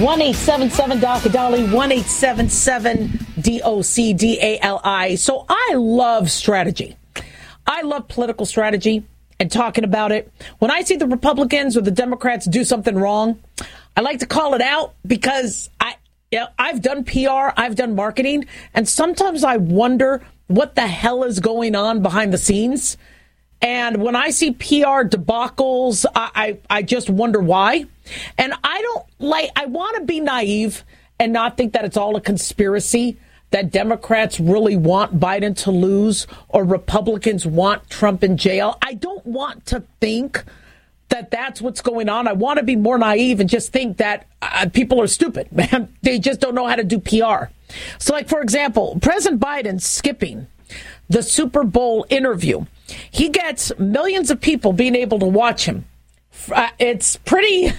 1877 0.00 1.00
Dr. 1.00 1.30
Dolly, 1.30 1.62
1877 1.62 3.18
D 3.40 3.62
O 3.64 3.80
C 3.80 4.12
D 4.12 4.38
A 4.42 4.58
L 4.60 4.78
I. 4.84 5.14
So 5.14 5.46
I 5.48 5.72
love 5.74 6.30
strategy. 6.30 6.96
I 7.66 7.80
love 7.80 8.06
political 8.06 8.44
strategy 8.44 9.04
and 9.40 9.50
talking 9.50 9.84
about 9.84 10.12
it. 10.12 10.30
When 10.58 10.70
I 10.70 10.82
see 10.82 10.96
the 10.96 11.06
Republicans 11.06 11.78
or 11.78 11.80
the 11.80 11.90
Democrats 11.90 12.44
do 12.44 12.62
something 12.62 12.94
wrong, 12.94 13.40
I 13.96 14.02
like 14.02 14.18
to 14.18 14.26
call 14.26 14.52
it 14.52 14.60
out 14.60 14.94
because 15.06 15.70
I, 15.80 15.96
know, 16.30 16.48
I've 16.58 16.82
done 16.82 17.02
PR, 17.02 17.52
I've 17.56 17.76
done 17.76 17.94
marketing, 17.94 18.44
and 18.74 18.86
sometimes 18.86 19.44
I 19.44 19.56
wonder 19.56 20.22
what 20.48 20.74
the 20.74 20.86
hell 20.86 21.24
is 21.24 21.40
going 21.40 21.74
on 21.74 22.02
behind 22.02 22.34
the 22.34 22.38
scenes. 22.38 22.98
And 23.62 24.02
when 24.02 24.14
I 24.14 24.30
see 24.30 24.52
PR 24.52 25.04
debacles, 25.08 26.04
I, 26.14 26.30
I, 26.34 26.58
I 26.78 26.82
just 26.82 27.08
wonder 27.08 27.40
why. 27.40 27.86
And 28.38 28.52
I 28.62 28.82
don't 28.82 29.04
like, 29.18 29.50
I 29.56 29.66
want 29.66 29.96
to 29.96 30.02
be 30.02 30.20
naive 30.20 30.84
and 31.18 31.32
not 31.32 31.56
think 31.56 31.72
that 31.72 31.84
it's 31.84 31.96
all 31.96 32.16
a 32.16 32.20
conspiracy, 32.20 33.16
that 33.50 33.70
Democrats 33.70 34.38
really 34.38 34.76
want 34.76 35.18
Biden 35.18 35.56
to 35.56 35.70
lose 35.70 36.26
or 36.48 36.64
Republicans 36.64 37.46
want 37.46 37.88
Trump 37.88 38.22
in 38.22 38.36
jail. 38.36 38.76
I 38.82 38.94
don't 38.94 39.24
want 39.24 39.66
to 39.66 39.82
think 40.00 40.44
that 41.08 41.30
that's 41.30 41.62
what's 41.62 41.80
going 41.80 42.08
on. 42.08 42.26
I 42.26 42.32
want 42.32 42.58
to 42.58 42.64
be 42.64 42.76
more 42.76 42.98
naive 42.98 43.40
and 43.40 43.48
just 43.48 43.72
think 43.72 43.98
that 43.98 44.26
uh, 44.42 44.68
people 44.72 45.00
are 45.00 45.06
stupid, 45.06 45.50
man. 45.52 45.94
They 46.02 46.18
just 46.18 46.40
don't 46.40 46.54
know 46.54 46.66
how 46.66 46.76
to 46.76 46.84
do 46.84 46.98
PR. 46.98 47.46
So, 47.98 48.12
like, 48.12 48.28
for 48.28 48.40
example, 48.40 48.98
President 49.00 49.40
Biden 49.40 49.80
skipping 49.80 50.48
the 51.08 51.22
Super 51.22 51.64
Bowl 51.64 52.04
interview. 52.10 52.66
He 53.16 53.30
gets 53.30 53.72
millions 53.78 54.30
of 54.30 54.42
people 54.42 54.74
being 54.74 54.94
able 54.94 55.18
to 55.20 55.26
watch 55.26 55.64
him. 55.64 55.86
Uh, 56.52 56.68
it's 56.78 57.16
pretty, 57.16 57.72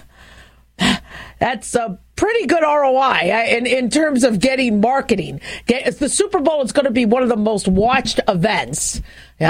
that's 1.39 1.75
a 1.75 1.99
pretty 2.15 2.47
good 2.47 2.63
ROI 2.63 3.45
in, 3.55 3.67
in 3.67 3.91
terms 3.91 4.23
of 4.23 4.39
getting 4.39 4.81
marketing. 4.81 5.39
The 5.67 6.09
Super 6.09 6.39
Bowl 6.39 6.63
is 6.63 6.71
going 6.71 6.85
to 6.85 6.91
be 6.91 7.05
one 7.05 7.21
of 7.21 7.29
the 7.29 7.37
most 7.37 7.67
watched 7.67 8.19
events. 8.27 8.99
Uh, 9.39 9.43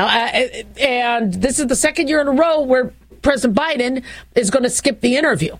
and 0.77 1.33
this 1.33 1.57
is 1.57 1.67
the 1.67 1.75
second 1.75 2.09
year 2.09 2.19
in 2.19 2.27
a 2.27 2.31
row 2.31 2.59
where 2.63 2.91
President 3.21 3.57
Biden 3.57 4.03
is 4.35 4.49
going 4.49 4.63
to 4.63 4.69
skip 4.69 4.99
the 4.99 5.15
interview. 5.15 5.55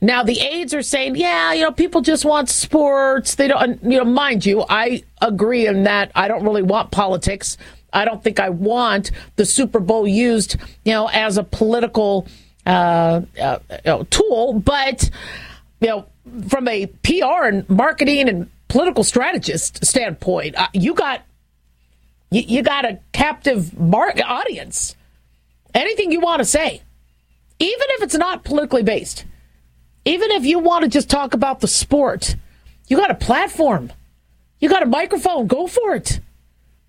Now 0.00 0.24
the 0.24 0.40
aides 0.40 0.74
are 0.74 0.82
saying, 0.82 1.14
yeah, 1.14 1.52
you 1.52 1.62
know, 1.62 1.70
people 1.70 2.00
just 2.00 2.24
want 2.24 2.48
sports. 2.48 3.36
They 3.36 3.46
don't, 3.46 3.80
you 3.84 3.98
know, 3.98 4.04
mind 4.04 4.44
you, 4.44 4.64
I 4.68 5.04
agree 5.22 5.68
in 5.68 5.84
that 5.84 6.10
I 6.16 6.26
don't 6.26 6.42
really 6.42 6.62
want 6.62 6.90
politics. 6.90 7.56
I 7.94 8.04
don't 8.04 8.22
think 8.22 8.40
I 8.40 8.50
want 8.50 9.10
the 9.36 9.46
Super 9.46 9.80
Bowl 9.80 10.06
used, 10.06 10.56
you 10.84 10.92
know, 10.92 11.08
as 11.08 11.38
a 11.38 11.44
political 11.44 12.26
uh, 12.66 13.22
uh, 13.40 13.58
you 13.70 13.78
know, 13.84 14.02
tool. 14.04 14.54
But 14.54 15.10
you 15.80 15.88
know, 15.88 16.06
from 16.48 16.68
a 16.68 16.86
PR 16.86 17.44
and 17.44 17.68
marketing 17.68 18.28
and 18.28 18.50
political 18.68 19.04
strategist 19.04 19.84
standpoint, 19.84 20.56
uh, 20.58 20.68
you 20.72 20.94
got 20.94 21.22
you, 22.30 22.42
you 22.42 22.62
got 22.62 22.84
a 22.84 22.98
captive 23.12 23.78
mar- 23.78 24.14
audience. 24.24 24.96
Anything 25.74 26.12
you 26.12 26.20
want 26.20 26.38
to 26.40 26.44
say, 26.44 26.82
even 27.58 27.86
if 27.90 28.02
it's 28.02 28.14
not 28.14 28.44
politically 28.44 28.82
based, 28.82 29.24
even 30.04 30.30
if 30.30 30.44
you 30.44 30.58
want 30.58 30.84
to 30.84 30.88
just 30.88 31.10
talk 31.10 31.34
about 31.34 31.60
the 31.60 31.68
sport, 31.68 32.36
you 32.88 32.96
got 32.96 33.10
a 33.10 33.14
platform, 33.14 33.92
you 34.60 34.68
got 34.68 34.82
a 34.82 34.86
microphone, 34.86 35.46
go 35.46 35.66
for 35.66 35.94
it. 35.94 36.20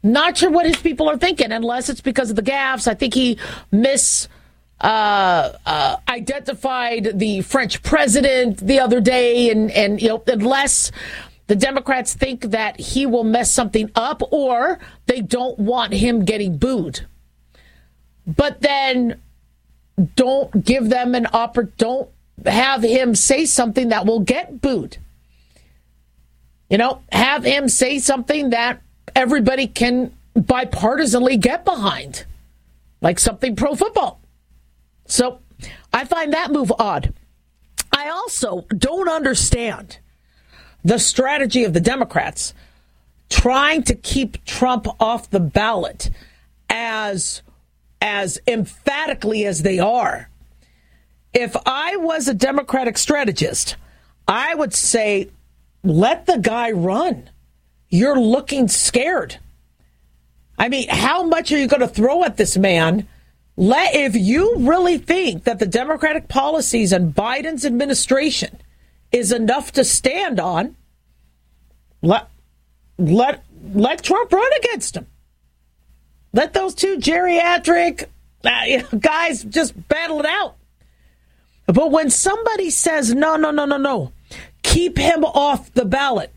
Not 0.05 0.37
sure 0.37 0.51
what 0.51 0.67
his 0.67 0.77
people 0.77 1.09
are 1.09 1.17
thinking, 1.17 1.51
unless 1.51 1.89
it's 1.89 1.99
because 1.99 2.29
of 2.29 2.35
the 2.35 2.43
gaffes. 2.43 2.87
I 2.87 2.93
think 2.93 3.15
he 3.15 3.39
mis 3.71 4.27
uh, 4.79 5.53
uh, 5.65 5.95
identified 6.07 7.17
the 7.17 7.41
French 7.41 7.81
president 7.81 8.59
the 8.59 8.79
other 8.79 9.01
day, 9.01 9.49
and 9.49 9.71
and 9.71 9.99
you 9.99 10.09
know, 10.09 10.23
unless 10.27 10.91
the 11.47 11.55
Democrats 11.55 12.13
think 12.13 12.41
that 12.51 12.79
he 12.79 13.07
will 13.07 13.23
mess 13.23 13.51
something 13.51 13.89
up, 13.95 14.21
or 14.31 14.77
they 15.07 15.21
don't 15.21 15.57
want 15.57 15.91
him 15.91 16.23
getting 16.23 16.59
booed. 16.59 17.07
But 18.27 18.61
then, 18.61 19.19
don't 20.15 20.63
give 20.63 20.89
them 20.89 21.15
an 21.15 21.25
opportunity. 21.25 21.77
Don't 21.77 22.09
have 22.45 22.83
him 22.83 23.15
say 23.15 23.47
something 23.47 23.89
that 23.89 24.05
will 24.05 24.19
get 24.19 24.61
booed. 24.61 24.97
You 26.69 26.77
know, 26.77 27.01
have 27.11 27.43
him 27.43 27.69
say 27.69 27.97
something 27.97 28.51
that 28.51 28.83
everybody 29.15 29.67
can 29.67 30.11
bipartisanly 30.35 31.39
get 31.39 31.65
behind, 31.65 32.25
like 33.01 33.19
something 33.19 33.55
pro 33.55 33.75
football. 33.75 34.19
So 35.05 35.39
I 35.93 36.05
find 36.05 36.33
that 36.33 36.51
move 36.51 36.71
odd. 36.77 37.13
I 37.91 38.09
also 38.09 38.65
don't 38.77 39.07
understand 39.07 39.99
the 40.83 40.99
strategy 40.99 41.63
of 41.63 41.73
the 41.73 41.79
Democrats 41.79 42.53
trying 43.29 43.83
to 43.83 43.95
keep 43.95 44.43
Trump 44.45 44.87
off 44.99 45.29
the 45.29 45.39
ballot 45.39 46.09
as 46.69 47.41
as 48.01 48.39
emphatically 48.45 49.45
as 49.45 49.63
they 49.63 49.79
are. 49.79 50.29
If 51.33 51.55
I 51.65 51.95
was 51.95 52.27
a 52.27 52.33
Democratic 52.33 52.97
strategist, 52.97 53.77
I 54.27 54.53
would 54.53 54.73
say 54.73 55.29
let 55.83 56.25
the 56.25 56.37
guy 56.37 56.71
run 56.71 57.29
you're 57.89 58.19
looking 58.19 58.67
scared. 58.67 59.39
I 60.57 60.69
mean, 60.69 60.87
how 60.89 61.23
much 61.23 61.51
are 61.51 61.57
you 61.57 61.67
going 61.67 61.81
to 61.81 61.87
throw 61.87 62.23
at 62.23 62.37
this 62.37 62.57
man? 62.57 63.07
Let 63.57 63.95
if 63.95 64.15
you 64.15 64.55
really 64.57 64.97
think 64.97 65.45
that 65.45 65.59
the 65.59 65.65
Democratic 65.65 66.27
policies 66.27 66.91
and 66.91 67.15
Biden's 67.15 67.65
administration 67.65 68.57
is 69.11 69.31
enough 69.31 69.71
to 69.73 69.83
stand 69.83 70.39
on, 70.39 70.75
let 72.01 72.27
let 72.97 73.43
let 73.73 74.03
Trump 74.03 74.31
run 74.31 74.51
against 74.59 74.97
him. 74.97 75.07
Let 76.33 76.53
those 76.53 76.75
two 76.75 76.97
geriatric 76.97 78.07
uh, 78.43 78.97
guys 78.99 79.43
just 79.43 79.87
battle 79.87 80.19
it 80.19 80.25
out. 80.25 80.55
But 81.65 81.91
when 81.91 82.09
somebody 82.09 82.69
says 82.69 83.13
no, 83.13 83.37
no, 83.37 83.51
no, 83.51 83.65
no, 83.65 83.77
no, 83.77 84.11
keep 84.63 84.97
him 84.97 85.23
off 85.23 85.73
the 85.73 85.85
ballot 85.85 86.34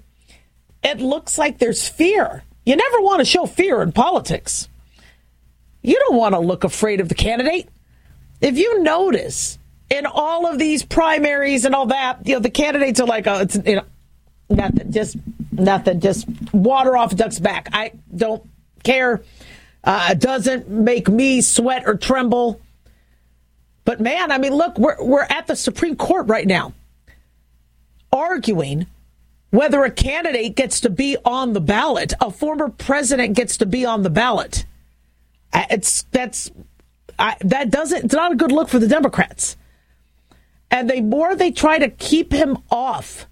it 0.82 1.00
looks 1.00 1.38
like 1.38 1.58
there's 1.58 1.88
fear. 1.88 2.42
You 2.64 2.76
never 2.76 3.00
want 3.00 3.20
to 3.20 3.24
show 3.24 3.46
fear 3.46 3.82
in 3.82 3.92
politics. 3.92 4.68
You 5.82 5.98
don't 5.98 6.16
want 6.16 6.34
to 6.34 6.40
look 6.40 6.64
afraid 6.64 7.00
of 7.00 7.08
the 7.08 7.14
candidate. 7.14 7.68
If 8.40 8.58
you 8.58 8.82
notice 8.82 9.58
in 9.90 10.06
all 10.06 10.46
of 10.46 10.58
these 10.58 10.84
primaries 10.84 11.64
and 11.64 11.74
all 11.74 11.86
that, 11.86 12.26
you 12.26 12.34
know, 12.34 12.40
the 12.40 12.50
candidates 12.50 13.00
are 13.00 13.06
like, 13.06 13.26
oh, 13.26 13.40
it's, 13.40 13.56
you 13.64 13.76
know, 13.76 13.84
nothing, 14.50 14.92
just 14.92 15.16
nothing, 15.50 16.00
just 16.00 16.26
water 16.52 16.96
off 16.96 17.12
a 17.12 17.14
duck's 17.16 17.38
back. 17.38 17.68
I 17.72 17.92
don't 18.14 18.46
care. 18.84 19.22
Uh, 19.82 20.08
it 20.12 20.20
doesn't 20.20 20.68
make 20.68 21.08
me 21.08 21.40
sweat 21.40 21.84
or 21.86 21.96
tremble. 21.96 22.60
But 23.84 24.00
man, 24.00 24.30
I 24.30 24.38
mean, 24.38 24.54
look, 24.54 24.78
we're, 24.78 25.02
we're 25.02 25.22
at 25.22 25.46
the 25.46 25.56
Supreme 25.56 25.96
Court 25.96 26.28
right 26.28 26.46
now 26.46 26.74
arguing 28.12 28.86
whether 29.50 29.84
a 29.84 29.90
candidate 29.90 30.54
gets 30.54 30.80
to 30.80 30.90
be 30.90 31.16
on 31.24 31.52
the 31.52 31.60
ballot, 31.60 32.12
a 32.20 32.30
former 32.30 32.68
president 32.68 33.34
gets 33.34 33.56
to 33.58 33.66
be 33.66 33.84
on 33.84 34.02
the 34.02 34.10
ballot. 34.10 34.66
Uh, 35.52 35.64
it's 35.70 36.02
that's 36.10 36.50
I, 37.18 37.36
that 37.40 37.70
doesn't. 37.70 38.04
It's 38.04 38.14
not 38.14 38.32
a 38.32 38.36
good 38.36 38.52
look 38.52 38.68
for 38.68 38.78
the 38.78 38.88
Democrats. 38.88 39.56
And 40.70 40.88
the 40.88 41.00
more 41.00 41.34
they 41.34 41.50
try 41.50 41.78
to 41.78 41.88
keep 41.88 42.32
him 42.32 42.58
off, 42.70 43.26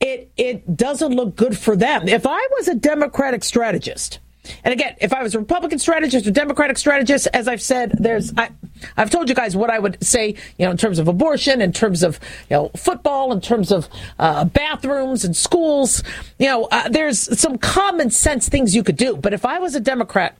it 0.00 0.30
it 0.36 0.76
doesn't 0.76 1.14
look 1.14 1.36
good 1.36 1.56
for 1.56 1.76
them. 1.76 2.08
If 2.08 2.26
I 2.26 2.46
was 2.56 2.68
a 2.68 2.74
Democratic 2.74 3.44
strategist, 3.44 4.18
and 4.64 4.72
again, 4.72 4.96
if 5.00 5.12
I 5.12 5.22
was 5.22 5.34
a 5.34 5.38
Republican 5.38 5.78
strategist 5.78 6.26
or 6.26 6.30
Democratic 6.30 6.78
strategist, 6.78 7.28
as 7.32 7.48
I've 7.48 7.62
said, 7.62 7.92
there's 7.98 8.32
I, 8.36 8.50
I've 8.96 9.10
told 9.10 9.28
you 9.28 9.34
guys 9.34 9.56
what 9.56 9.70
I 9.70 9.78
would 9.78 10.02
say, 10.04 10.34
you 10.58 10.66
know, 10.66 10.70
in 10.70 10.76
terms 10.76 10.98
of 10.98 11.08
abortion, 11.08 11.60
in 11.60 11.72
terms 11.72 12.02
of, 12.02 12.20
you 12.50 12.56
know, 12.56 12.70
football, 12.76 13.32
in 13.32 13.40
terms 13.40 13.72
of 13.72 13.88
uh, 14.18 14.44
bathrooms 14.44 15.24
and 15.24 15.36
schools. 15.36 16.02
You 16.38 16.46
know, 16.46 16.64
uh, 16.70 16.88
there's 16.88 17.38
some 17.38 17.58
common 17.58 18.10
sense 18.10 18.48
things 18.48 18.74
you 18.74 18.82
could 18.82 18.96
do. 18.96 19.16
But 19.16 19.32
if 19.32 19.44
I 19.44 19.58
was 19.58 19.74
a 19.74 19.80
Democrat, 19.80 20.36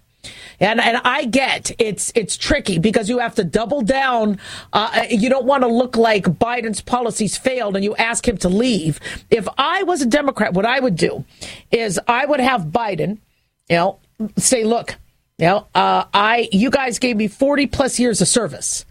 and 0.60 0.80
and 0.80 0.98
I 1.04 1.24
get 1.24 1.70
it's 1.78 2.12
it's 2.14 2.36
tricky 2.36 2.78
because 2.78 3.08
you 3.08 3.18
have 3.18 3.34
to 3.36 3.44
double 3.44 3.82
down. 3.82 4.38
Uh, 4.72 5.04
you 5.08 5.28
don't 5.28 5.44
want 5.44 5.62
to 5.62 5.68
look 5.68 5.96
like 5.96 6.24
Biden's 6.24 6.80
policies 6.80 7.36
failed, 7.36 7.76
and 7.76 7.84
you 7.84 7.94
ask 7.96 8.26
him 8.26 8.36
to 8.38 8.48
leave. 8.48 9.00
If 9.30 9.46
I 9.58 9.82
was 9.82 10.02
a 10.02 10.06
Democrat, 10.06 10.54
what 10.54 10.66
I 10.66 10.80
would 10.80 10.96
do 10.96 11.24
is 11.70 12.00
I 12.08 12.26
would 12.26 12.40
have 12.40 12.66
Biden, 12.66 13.18
you 13.68 13.76
know, 13.76 13.98
say, 14.36 14.64
look, 14.64 14.96
you 15.38 15.46
know, 15.46 15.66
uh, 15.74 16.04
I 16.12 16.48
you 16.52 16.70
guys 16.70 16.98
gave 16.98 17.16
me 17.16 17.28
forty 17.28 17.66
plus 17.66 17.98
years 17.98 18.20
of 18.20 18.28
service. 18.28 18.84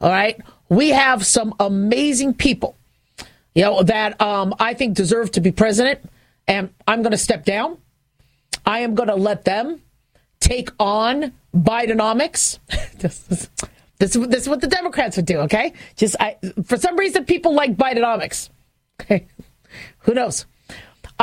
All 0.00 0.10
right, 0.10 0.40
we 0.68 0.90
have 0.90 1.24
some 1.24 1.54
amazing 1.60 2.34
people, 2.34 2.76
you 3.54 3.62
know, 3.62 3.82
that 3.82 4.20
um, 4.20 4.54
I 4.58 4.74
think 4.74 4.96
deserve 4.96 5.30
to 5.32 5.40
be 5.40 5.52
president, 5.52 6.00
and 6.48 6.70
I'm 6.86 7.02
going 7.02 7.12
to 7.12 7.18
step 7.18 7.44
down. 7.44 7.78
I 8.66 8.80
am 8.80 8.94
going 8.94 9.08
to 9.08 9.14
let 9.14 9.44
them 9.44 9.80
take 10.40 10.70
on 10.78 11.32
Bidenomics. 11.54 12.58
this, 12.98 13.24
is, 13.30 13.48
this, 13.98 14.12
this 14.12 14.42
is 14.42 14.48
what 14.48 14.60
the 14.60 14.66
Democrats 14.66 15.16
would 15.16 15.26
do, 15.26 15.38
okay? 15.40 15.72
Just 15.96 16.16
I, 16.18 16.36
for 16.64 16.76
some 16.76 16.96
reason, 16.96 17.24
people 17.24 17.54
like 17.54 17.76
Bidenomics. 17.76 18.50
Okay, 19.00 19.26
who 20.00 20.14
knows? 20.14 20.46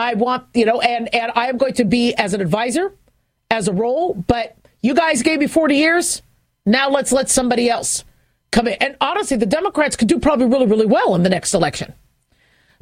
I 0.01 0.15
want 0.15 0.47
you 0.53 0.65
know, 0.65 0.81
and 0.81 1.13
and 1.13 1.31
I 1.35 1.47
am 1.47 1.57
going 1.57 1.73
to 1.75 1.85
be 1.85 2.13
as 2.15 2.33
an 2.33 2.41
advisor, 2.41 2.93
as 3.49 3.67
a 3.67 3.73
role. 3.73 4.13
But 4.13 4.57
you 4.81 4.93
guys 4.93 5.21
gave 5.21 5.39
me 5.39 5.47
forty 5.47 5.75
years. 5.75 6.21
Now 6.65 6.89
let's 6.89 7.11
let 7.11 7.29
somebody 7.29 7.69
else 7.69 8.03
come 8.51 8.67
in. 8.67 8.73
And 8.73 8.95
honestly, 9.01 9.37
the 9.37 9.45
Democrats 9.45 9.95
could 9.95 10.07
do 10.07 10.19
probably 10.19 10.47
really, 10.47 10.67
really 10.67 10.85
well 10.85 11.15
in 11.15 11.23
the 11.23 11.29
next 11.29 11.53
election. 11.53 11.93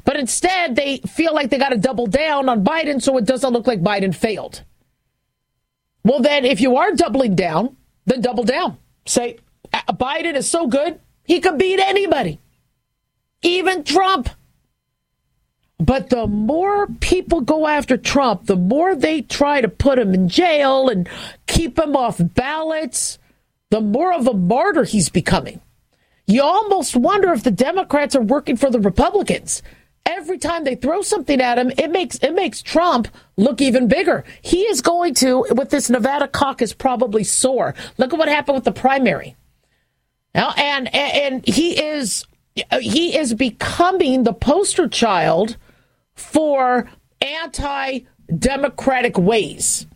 But 0.04 0.16
instead, 0.16 0.76
they 0.76 0.98
feel 0.98 1.34
like 1.34 1.50
they 1.50 1.58
got 1.58 1.70
to 1.70 1.78
double 1.78 2.06
down 2.06 2.48
on 2.48 2.64
Biden 2.64 3.02
so 3.02 3.16
it 3.16 3.26
doesn't 3.26 3.52
look 3.52 3.66
like 3.66 3.82
Biden 3.82 4.14
failed. 4.14 4.64
Well, 6.04 6.20
then, 6.20 6.44
if 6.44 6.60
you 6.60 6.76
are 6.76 6.92
doubling 6.92 7.34
down, 7.34 7.76
then 8.06 8.22
double 8.22 8.44
down. 8.44 8.78
Say, 9.06 9.38
Biden 9.72 10.34
is 10.34 10.50
so 10.50 10.66
good, 10.66 11.00
he 11.24 11.40
could 11.40 11.58
beat 11.58 11.78
anybody, 11.78 12.40
even 13.42 13.84
Trump. 13.84 14.30
But 15.80 16.10
the 16.10 16.26
more 16.26 16.86
people 17.00 17.40
go 17.40 17.66
after 17.66 17.96
Trump, 17.96 18.46
the 18.46 18.56
more 18.56 18.94
they 18.94 19.22
try 19.22 19.60
to 19.60 19.68
put 19.68 19.98
him 19.98 20.12
in 20.12 20.28
jail 20.28 20.88
and 20.88 21.08
keep 21.46 21.78
him 21.78 21.96
off 21.96 22.20
ballots, 22.20 23.18
the 23.70 23.80
more 23.80 24.12
of 24.12 24.26
a 24.26 24.34
martyr 24.34 24.84
he's 24.84 25.08
becoming. 25.08 25.60
You 26.26 26.42
almost 26.42 26.94
wonder 26.94 27.32
if 27.32 27.42
the 27.42 27.50
Democrats 27.50 28.14
are 28.14 28.22
working 28.22 28.56
for 28.56 28.70
the 28.70 28.78
Republicans 28.78 29.62
every 30.06 30.38
time 30.38 30.64
they 30.64 30.74
throw 30.74 31.02
something 31.02 31.40
at 31.40 31.58
him, 31.58 31.70
it 31.78 31.90
makes 31.90 32.16
it 32.18 32.34
makes 32.34 32.62
Trump 32.62 33.08
look 33.36 33.60
even 33.60 33.88
bigger. 33.88 34.24
He 34.42 34.62
is 34.62 34.82
going 34.82 35.14
to, 35.14 35.46
with 35.50 35.70
this 35.70 35.90
Nevada 35.90 36.28
caucus, 36.28 36.72
probably 36.72 37.24
soar. 37.24 37.74
Look 37.98 38.12
at 38.12 38.18
what 38.18 38.28
happened 38.28 38.56
with 38.56 38.64
the 38.64 38.72
primary. 38.72 39.36
Now, 40.34 40.52
and 40.56 40.94
and 40.94 41.46
he 41.46 41.80
is 41.82 42.26
he 42.80 43.16
is 43.16 43.34
becoming 43.34 44.24
the 44.24 44.32
poster 44.32 44.88
child 44.88 45.56
for 46.20 46.88
anti-democratic 47.20 49.18
ways. 49.18 49.86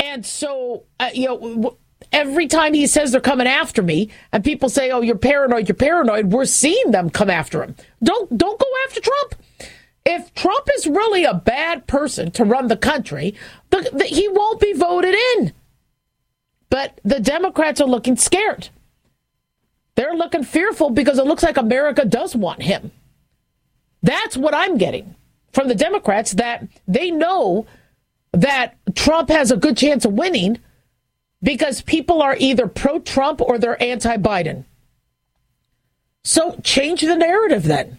And 0.00 0.24
so, 0.24 0.84
uh, 0.98 1.10
you 1.14 1.26
know, 1.26 1.78
every 2.12 2.48
time 2.48 2.74
he 2.74 2.86
says 2.86 3.12
they're 3.12 3.20
coming 3.20 3.46
after 3.46 3.82
me 3.82 4.10
and 4.32 4.42
people 4.42 4.68
say 4.68 4.90
oh 4.90 5.00
you're 5.00 5.16
paranoid 5.16 5.68
you're 5.68 5.76
paranoid 5.76 6.32
we're 6.32 6.44
seeing 6.44 6.90
them 6.90 7.10
come 7.10 7.30
after 7.30 7.62
him. 7.62 7.76
Don't 8.02 8.36
don't 8.36 8.58
go 8.58 8.66
after 8.86 9.00
trump. 9.00 9.34
If 10.04 10.34
trump 10.34 10.66
is 10.76 10.86
really 10.86 11.24
a 11.24 11.34
bad 11.34 11.86
person 11.86 12.30
to 12.32 12.44
run 12.44 12.68
the 12.68 12.76
country 12.76 13.34
the, 13.70 13.88
the, 13.92 14.04
he 14.04 14.28
won't 14.28 14.60
be 14.60 14.72
voted 14.72 15.14
in. 15.14 15.52
But 16.70 17.00
the 17.04 17.20
democrats 17.20 17.80
are 17.80 17.88
looking 17.88 18.16
scared. 18.16 18.70
They're 19.96 20.14
looking 20.14 20.44
fearful 20.44 20.90
because 20.90 21.18
it 21.18 21.26
looks 21.26 21.42
like 21.42 21.58
america 21.58 22.04
does 22.04 22.34
want 22.34 22.62
him 22.62 22.90
that's 24.02 24.36
what 24.36 24.54
i'm 24.54 24.78
getting 24.78 25.14
from 25.52 25.68
the 25.68 25.74
democrats 25.74 26.32
that 26.32 26.66
they 26.86 27.10
know 27.10 27.66
that 28.32 28.76
trump 28.94 29.28
has 29.28 29.50
a 29.50 29.56
good 29.56 29.76
chance 29.76 30.04
of 30.04 30.12
winning 30.12 30.58
because 31.42 31.82
people 31.82 32.22
are 32.22 32.36
either 32.38 32.66
pro 32.66 32.98
Trump 32.98 33.40
or 33.40 33.58
they're 33.58 33.82
anti 33.82 34.16
Biden. 34.16 34.64
So 36.22 36.60
change 36.62 37.00
the 37.00 37.16
narrative 37.16 37.64
then. 37.64 37.98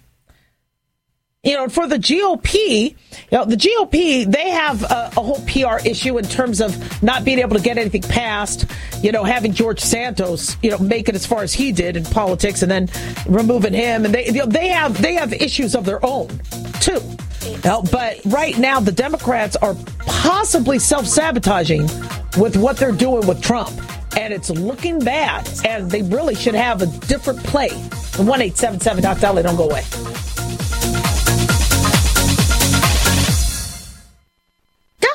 You 1.44 1.56
know, 1.56 1.70
for 1.70 1.88
the 1.88 1.98
GOP, 1.98 2.92
you 2.92 2.96
know, 3.32 3.46
the 3.46 3.56
GOP, 3.56 4.32
they 4.32 4.52
have 4.52 4.84
a, 4.84 5.12
a, 5.18 5.24
whole 5.24 5.42
PR 5.48 5.84
issue 5.84 6.20
in 6.20 6.26
terms 6.26 6.62
of 6.62 7.02
not 7.02 7.26
being 7.26 7.40
able 7.40 7.56
to 7.56 7.64
get 7.64 7.80
anything 7.80 8.04
passed, 8.04 8.68
you 9.02 9.12
know, 9.12 9.24
having 9.24 9.52
George 9.52 9.80
Santos, 9.80 10.56
you 10.62 10.70
know, 10.70 10.78
make 10.78 11.10
it 11.10 11.16
as 11.16 11.26
far 11.26 11.42
as 11.42 11.52
he 11.52 11.72
did 11.72 11.98
in 11.98 12.04
politics 12.04 12.62
and 12.62 12.70
then 12.70 12.90
removing 13.26 13.74
him. 13.74 14.06
And 14.06 14.14
they, 14.14 14.28
you 14.28 14.34
know, 14.34 14.46
they 14.46 14.68
have, 14.68 15.02
they 15.02 15.16
have 15.16 15.34
issues 15.34 15.74
of 15.74 15.84
their 15.84 16.06
own 16.06 16.28
too. 16.80 17.02
You 17.50 17.58
know, 17.66 17.82
but 17.92 18.20
right 18.26 18.56
now, 18.60 18.80
the 18.80 18.92
Democrats 18.92 19.56
are 19.56 19.76
possibly 19.98 20.78
self 20.78 21.08
sabotaging 21.08 21.90
with 22.38 22.56
what 22.56 22.78
they're 22.78 22.92
doing 22.92 23.26
with 23.26 23.42
Trump. 23.42 23.72
And 24.16 24.32
it's 24.32 24.52
looking 24.52 25.00
bad. 25.00 25.50
And 25.66 25.90
they 25.90 26.04
really 26.04 26.36
should 26.36 26.54
have 26.54 26.84
a 26.84 26.86
different 27.08 27.44
play. 27.44 27.70
1 27.70 28.20
877 28.20 29.02
Doc 29.02 29.20
Dolly, 29.20 29.42
don't 29.42 29.56
go 29.56 29.68
away. 29.68 29.82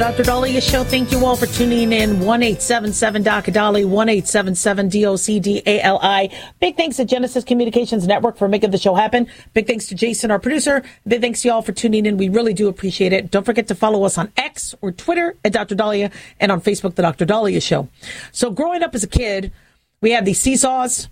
Dr. 0.00 0.22
Daliah 0.22 0.62
Show. 0.62 0.82
Thank 0.82 1.12
you 1.12 1.26
all 1.26 1.36
for 1.36 1.44
tuning 1.44 1.92
in. 1.92 2.20
1 2.20 2.42
877 2.42 3.22
Dr. 3.22 3.50
Dolly, 3.50 3.84
1 3.84 4.08
877 4.08 4.88
D 4.88 5.04
O 5.04 5.14
C 5.14 5.38
D 5.38 5.62
A 5.66 5.82
L 5.82 5.98
I. 6.00 6.30
Big 6.58 6.78
thanks 6.78 6.96
to 6.96 7.04
Genesis 7.04 7.44
Communications 7.44 8.06
Network 8.06 8.38
for 8.38 8.48
making 8.48 8.70
the 8.70 8.78
show 8.78 8.94
happen. 8.94 9.26
Big 9.52 9.66
thanks 9.66 9.88
to 9.88 9.94
Jason, 9.94 10.30
our 10.30 10.38
producer. 10.38 10.82
Big 11.06 11.20
thanks 11.20 11.42
to 11.42 11.48
y'all 11.48 11.60
for 11.60 11.72
tuning 11.72 12.06
in. 12.06 12.16
We 12.16 12.30
really 12.30 12.54
do 12.54 12.68
appreciate 12.68 13.12
it. 13.12 13.30
Don't 13.30 13.44
forget 13.44 13.68
to 13.68 13.74
follow 13.74 14.04
us 14.04 14.16
on 14.16 14.32
X 14.38 14.74
or 14.80 14.90
Twitter 14.90 15.36
at 15.44 15.52
Dr. 15.52 15.76
Daliah 15.76 16.10
and 16.40 16.50
on 16.50 16.62
Facebook, 16.62 16.94
The 16.94 17.02
Dr. 17.02 17.26
Daliah 17.26 17.60
Show. 17.60 17.90
So, 18.32 18.50
growing 18.50 18.82
up 18.82 18.94
as 18.94 19.04
a 19.04 19.06
kid, 19.06 19.52
we 20.00 20.12
had 20.12 20.24
these 20.24 20.40
seesaws 20.40 21.10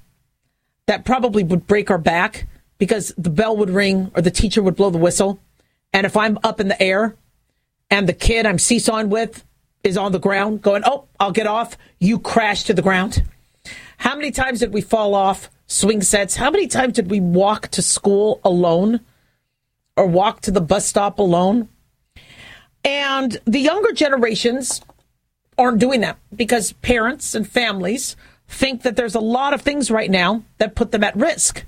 that 0.87 1.05
probably 1.05 1.45
would 1.45 1.67
break 1.67 1.91
our 1.91 1.99
back 1.99 2.47
because 2.79 3.13
the 3.19 3.29
bell 3.29 3.55
would 3.55 3.69
ring 3.69 4.11
or 4.17 4.23
the 4.23 4.31
teacher 4.31 4.63
would 4.63 4.77
blow 4.77 4.89
the 4.89 4.97
whistle. 4.97 5.39
And 5.93 6.07
if 6.07 6.17
I'm 6.17 6.39
up 6.43 6.59
in 6.59 6.69
the 6.69 6.83
air, 6.83 7.17
and 7.91 8.09
the 8.09 8.13
kid 8.13 8.47
I'm 8.47 8.59
seesawing 8.59 9.11
with 9.11 9.45
is 9.85 9.97
on 9.97 10.13
the 10.13 10.19
ground 10.19 10.63
going, 10.63 10.83
Oh, 10.85 11.05
I'll 11.19 11.33
get 11.33 11.47
off. 11.47 11.77
You 11.99 12.19
crash 12.19 12.65
to 12.65 12.75
the 12.75 12.83
ground. 12.83 13.23
How 13.99 14.15
many 14.15 14.31
times 14.31 14.61
did 14.61 14.73
we 14.73 14.81
fall 14.81 15.15
off 15.15 15.51
swing 15.67 16.03
sets? 16.03 16.37
How 16.37 16.51
many 16.51 16.67
times 16.67 16.95
did 16.95 17.11
we 17.11 17.21
walk 17.21 17.69
to 17.69 17.83
school 17.83 18.41
alone 18.45 19.01
or 19.97 20.07
walk 20.07 20.41
to 20.43 20.51
the 20.51 20.61
bus 20.61 20.87
stop 20.87 21.19
alone? 21.19 21.69
And 22.85 23.39
the 23.45 23.59
younger 23.59 23.93
generations 23.93 24.81
aren't 25.57 25.81
doing 25.81 26.01
that 26.03 26.19
because 26.35 26.73
parents 26.75 27.35
and 27.35 27.49
families 27.49 28.15
think 28.47 28.83
that 28.83 28.97
there's 28.97 29.15
a 29.15 29.21
lot 29.21 29.53
of 29.53 29.63
things 29.63 29.91
right 29.91 30.11
now 30.11 30.43
that 30.59 30.75
put 30.75 30.93
them 30.93 31.05
at 31.05 31.17
risk. 31.17 31.65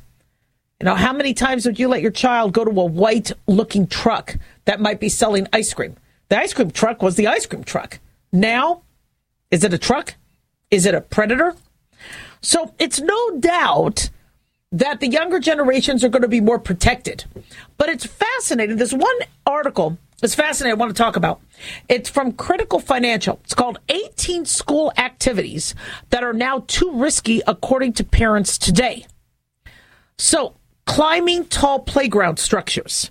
You 0.81 0.87
know, 0.87 0.95
how 0.95 1.13
many 1.13 1.35
times 1.35 1.67
would 1.67 1.79
you 1.79 1.89
let 1.89 2.01
your 2.01 2.11
child 2.11 2.53
go 2.53 2.65
to 2.65 2.71
a 2.71 2.85
white 2.85 3.33
looking 3.47 3.87
truck 3.87 4.37
that 4.65 4.81
might 4.81 4.99
be 4.99 5.11
selling 5.11 5.47
ice 5.53 5.75
cream? 5.75 5.97
The 6.31 6.39
ice 6.39 6.55
cream 6.55 6.71
truck 6.71 7.03
was 7.03 7.17
the 7.17 7.27
ice 7.27 7.45
cream 7.45 7.65
truck. 7.65 7.99
Now, 8.33 8.83
is 9.51 9.65
it 9.65 9.75
a 9.75 9.79
truck? 9.79 10.15
Is 10.71 10.87
it 10.87 10.95
a 10.95 11.01
predator? 11.01 11.57
So 12.41 12.73
it's 12.79 13.01
no 13.01 13.39
doubt 13.39 14.11
that 14.73 15.01
the 15.01 15.09
younger 15.09 15.41
generations 15.41 16.05
are 16.05 16.09
going 16.09 16.23
to 16.23 16.29
be 16.29 16.41
more 16.41 16.61
protected. 16.61 17.25
But 17.77 17.89
it's 17.89 18.07
fascinating. 18.07 18.77
There's 18.77 18.95
one 18.95 19.19
article 19.45 19.99
that's 20.21 20.37
fascinating 20.37 20.79
I 20.79 20.81
want 20.81 20.95
to 20.95 21.03
talk 21.03 21.17
about. 21.17 21.41
It's 21.89 22.09
from 22.09 22.33
Critical 22.33 22.79
Financial. 22.79 23.41
It's 23.43 23.55
called 23.55 23.81
18 23.89 24.45
School 24.45 24.93
Activities 24.97 25.75
That 26.11 26.23
Are 26.23 26.33
Now 26.33 26.63
Too 26.69 26.93
Risky 26.93 27.43
According 27.49 27.95
to 27.95 28.05
Parents 28.05 28.57
Today. 28.57 29.05
So 30.17 30.55
climbing 30.87 31.47
tall 31.47 31.81
playground 31.81 32.39
structures. 32.39 33.11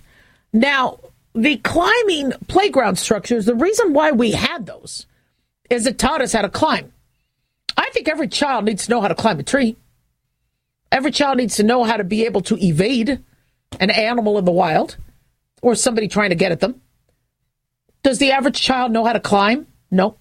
Now, 0.54 1.00
the 1.34 1.56
climbing 1.58 2.32
playground 2.48 2.96
structures, 2.96 3.46
the 3.46 3.54
reason 3.54 3.92
why 3.92 4.12
we 4.12 4.32
had 4.32 4.66
those 4.66 5.06
is 5.68 5.86
it 5.86 5.98
taught 5.98 6.20
us 6.20 6.32
how 6.32 6.42
to 6.42 6.48
climb. 6.48 6.92
I 7.76 7.88
think 7.92 8.08
every 8.08 8.28
child 8.28 8.64
needs 8.64 8.86
to 8.86 8.90
know 8.90 9.00
how 9.00 9.08
to 9.08 9.14
climb 9.14 9.38
a 9.38 9.42
tree. 9.42 9.76
Every 10.90 11.12
child 11.12 11.38
needs 11.38 11.56
to 11.56 11.62
know 11.62 11.84
how 11.84 11.96
to 11.96 12.04
be 12.04 12.24
able 12.26 12.40
to 12.42 12.56
evade 12.56 13.22
an 13.78 13.90
animal 13.90 14.38
in 14.38 14.44
the 14.44 14.50
wild 14.50 14.96
or 15.62 15.74
somebody 15.74 16.08
trying 16.08 16.30
to 16.30 16.36
get 16.36 16.52
at 16.52 16.60
them. 16.60 16.80
Does 18.02 18.18
the 18.18 18.32
average 18.32 18.60
child 18.60 18.92
know 18.92 19.04
how 19.04 19.12
to 19.12 19.20
climb? 19.20 19.66
No. 19.90 20.16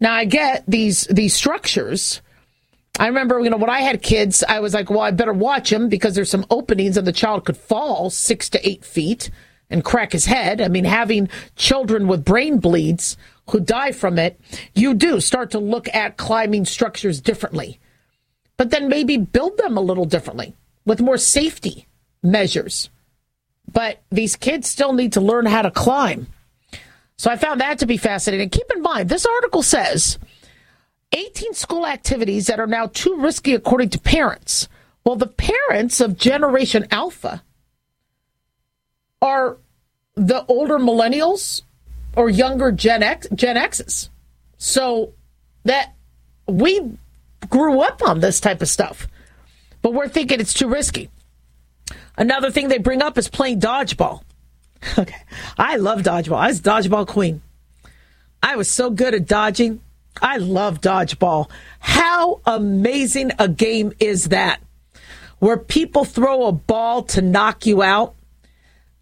Now 0.00 0.14
I 0.14 0.24
get 0.24 0.64
these 0.66 1.02
these 1.04 1.34
structures. 1.34 2.22
I 2.98 3.06
remember, 3.06 3.40
you 3.40 3.48
know, 3.48 3.56
when 3.56 3.70
I 3.70 3.80
had 3.80 4.02
kids, 4.02 4.44
I 4.46 4.60
was 4.60 4.74
like, 4.74 4.90
well, 4.90 5.00
I 5.00 5.10
better 5.10 5.32
watch 5.32 5.70
them 5.70 5.88
because 5.88 6.14
there's 6.14 6.30
some 6.30 6.46
openings 6.50 6.96
and 6.96 7.06
the 7.06 7.12
child 7.12 7.44
could 7.44 7.56
fall 7.56 8.10
six 8.10 8.48
to 8.50 8.68
eight 8.68 8.84
feet 8.84 9.30
and 9.70 9.84
crack 9.84 10.12
his 10.12 10.26
head. 10.26 10.60
I 10.60 10.68
mean, 10.68 10.84
having 10.84 11.30
children 11.56 12.06
with 12.06 12.24
brain 12.24 12.58
bleeds 12.58 13.16
who 13.50 13.60
die 13.60 13.92
from 13.92 14.18
it, 14.18 14.38
you 14.74 14.94
do 14.94 15.20
start 15.20 15.50
to 15.52 15.58
look 15.58 15.92
at 15.94 16.18
climbing 16.18 16.66
structures 16.66 17.20
differently. 17.20 17.80
But 18.58 18.70
then 18.70 18.88
maybe 18.88 19.16
build 19.16 19.56
them 19.56 19.76
a 19.78 19.82
little 19.82 20.04
differently 20.04 20.54
with 20.84 21.00
more 21.00 21.16
safety 21.16 21.88
measures. 22.22 22.90
But 23.72 24.02
these 24.10 24.36
kids 24.36 24.68
still 24.68 24.92
need 24.92 25.14
to 25.14 25.20
learn 25.20 25.46
how 25.46 25.62
to 25.62 25.70
climb. 25.70 26.26
So 27.16 27.30
I 27.30 27.36
found 27.36 27.60
that 27.60 27.78
to 27.78 27.86
be 27.86 27.96
fascinating. 27.96 28.50
Keep 28.50 28.70
in 28.74 28.82
mind, 28.82 29.08
this 29.08 29.24
article 29.24 29.62
says 29.62 30.18
18 31.12 31.54
school 31.54 31.86
activities 31.86 32.46
that 32.46 32.60
are 32.60 32.66
now 32.66 32.86
too 32.86 33.16
risky 33.16 33.54
according 33.54 33.90
to 33.90 33.98
parents. 33.98 34.68
Well, 35.04 35.16
the 35.16 35.26
parents 35.26 36.00
of 36.00 36.16
Generation 36.16 36.86
Alpha 36.90 37.42
are 39.20 39.58
the 40.14 40.44
older 40.46 40.78
millennials 40.78 41.62
or 42.16 42.28
younger 42.30 42.72
Gen 42.72 43.02
X 43.02 43.26
Gen 43.34 43.56
X's. 43.56 44.10
So 44.58 45.12
that 45.64 45.94
we 46.46 46.98
grew 47.48 47.80
up 47.80 48.02
on 48.02 48.20
this 48.20 48.40
type 48.40 48.62
of 48.62 48.68
stuff. 48.68 49.08
But 49.80 49.94
we're 49.94 50.08
thinking 50.08 50.40
it's 50.40 50.54
too 50.54 50.68
risky. 50.68 51.10
Another 52.16 52.50
thing 52.50 52.68
they 52.68 52.78
bring 52.78 53.02
up 53.02 53.18
is 53.18 53.28
playing 53.28 53.60
dodgeball. 53.60 54.22
Okay. 54.98 55.22
I 55.56 55.76
love 55.76 56.00
dodgeball. 56.00 56.38
I 56.38 56.48
was 56.48 56.60
dodgeball 56.60 57.06
queen. 57.06 57.40
I 58.42 58.56
was 58.56 58.68
so 58.68 58.90
good 58.90 59.14
at 59.14 59.28
dodging. 59.28 59.80
I 60.20 60.36
love 60.36 60.80
dodgeball. 60.80 61.50
How 61.78 62.40
amazing 62.46 63.32
a 63.38 63.48
game 63.48 63.92
is 63.98 64.26
that? 64.26 64.60
Where 65.38 65.56
people 65.56 66.04
throw 66.04 66.46
a 66.46 66.52
ball 66.52 67.02
to 67.04 67.22
knock 67.22 67.66
you 67.66 67.82
out. 67.82 68.14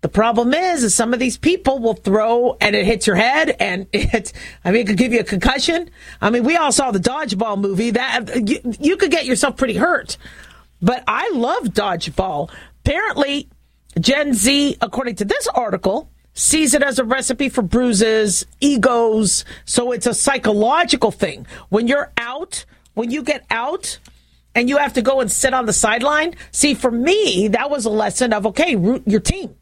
The 0.03 0.09
problem 0.09 0.55
is, 0.55 0.83
is 0.83 0.95
some 0.95 1.13
of 1.13 1.21
these 1.21 1.37
people 1.37 1.79
will 1.79 1.95
throw 1.95 2.57
and 2.61 2.75
it 2.75 2.87
hits 2.87 3.07
your 3.07 3.17
head 3.17 3.55
and 3.61 3.87
it, 3.93 4.33
I 4.65 4.71
mean, 4.71 4.83
it 4.83 4.87
could 4.87 4.97
give 4.97 5.13
you 5.13 5.21
a 5.21 5.25
concussion. 5.25 5.91
I 6.23 6.31
mean, 6.31 6.45
we 6.45 6.57
all 6.57 6.73
saw 6.73 6.91
the 6.91 6.99
dodgeball 6.99 7.61
movie 7.61 7.91
that 7.91 8.49
you, 8.49 8.61
you 8.81 8.97
could 8.97 9.11
get 9.11 9.27
yourself 9.27 9.57
pretty 9.57 9.75
hurt. 9.75 10.17
But 10.81 11.05
I 11.07 11.31
love 11.35 11.65
dodgeball. 11.65 12.51
Apparently, 12.81 13.51
Gen 13.99 14.33
Z, 14.33 14.77
according 14.81 15.17
to 15.17 15.27
this 15.27 15.47
article, 15.49 16.11
sees 16.35 16.75
it 16.75 16.83
as 16.83 16.99
a 16.99 17.05
recipe 17.05 17.49
for 17.49 17.63
bruises, 17.63 18.47
egos. 18.61 19.45
So 19.65 19.93
it's 19.93 20.07
a 20.07 20.15
psychological 20.15 21.11
thing. 21.11 21.47
When 21.69 21.89
you're 21.89 22.13
out, 22.17 22.65
when 22.95 23.11
you 23.11 23.23
get 23.23 23.45
out 23.51 23.99
and 24.55 24.69
you 24.69 24.79
have 24.79 24.95
to 24.95 25.03
go 25.03 25.21
and 25.21 25.31
sit 25.31 25.55
on 25.55 25.67
the 25.67 25.73
sideline, 25.73 26.35
see, 26.53 26.75
for 26.75 26.91
me, 26.91 27.49
that 27.49 27.71
was 27.71 27.85
a 27.85 27.91
lesson 27.91 28.33
of, 28.33 28.47
okay, 28.47 28.77
root 28.77 29.03
your 29.07 29.21
team. 29.21 29.55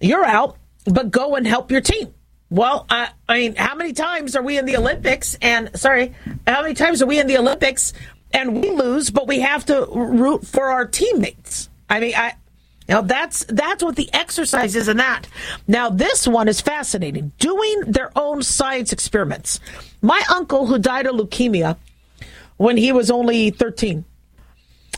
You're 0.00 0.24
out, 0.24 0.56
but 0.84 1.10
go 1.10 1.34
and 1.34 1.46
help 1.46 1.70
your 1.70 1.80
team. 1.80 2.14
Well, 2.50 2.86
I, 2.88 3.10
I 3.28 3.38
mean, 3.40 3.56
how 3.56 3.74
many 3.74 3.92
times 3.92 4.34
are 4.34 4.42
we 4.42 4.58
in 4.58 4.64
the 4.64 4.76
Olympics? 4.76 5.36
And 5.42 5.70
sorry, 5.78 6.14
how 6.46 6.62
many 6.62 6.74
times 6.74 7.02
are 7.02 7.06
we 7.06 7.18
in 7.18 7.26
the 7.26 7.36
Olympics 7.36 7.92
and 8.32 8.62
we 8.62 8.70
lose, 8.70 9.10
but 9.10 9.26
we 9.26 9.40
have 9.40 9.66
to 9.66 9.86
root 9.90 10.46
for 10.46 10.70
our 10.70 10.86
teammates? 10.86 11.68
I 11.90 12.00
mean, 12.00 12.14
I, 12.16 12.34
know, 12.94 13.02
that's 13.02 13.44
that's 13.48 13.82
what 13.82 13.96
the 13.96 14.08
exercise 14.12 14.74
is 14.74 14.88
in 14.88 14.96
that. 14.96 15.28
Now, 15.66 15.90
this 15.90 16.26
one 16.26 16.48
is 16.48 16.60
fascinating. 16.60 17.32
Doing 17.38 17.82
their 17.86 18.10
own 18.16 18.42
science 18.42 18.92
experiments. 18.92 19.60
My 20.00 20.22
uncle, 20.34 20.66
who 20.66 20.78
died 20.78 21.06
of 21.06 21.16
leukemia 21.16 21.76
when 22.56 22.76
he 22.76 22.92
was 22.92 23.10
only 23.10 23.50
13, 23.50 24.04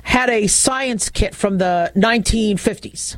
had 0.03 0.31
a 0.31 0.47
science 0.47 1.09
kit 1.09 1.35
from 1.35 1.59
the 1.59 1.93
1950s. 1.97 3.17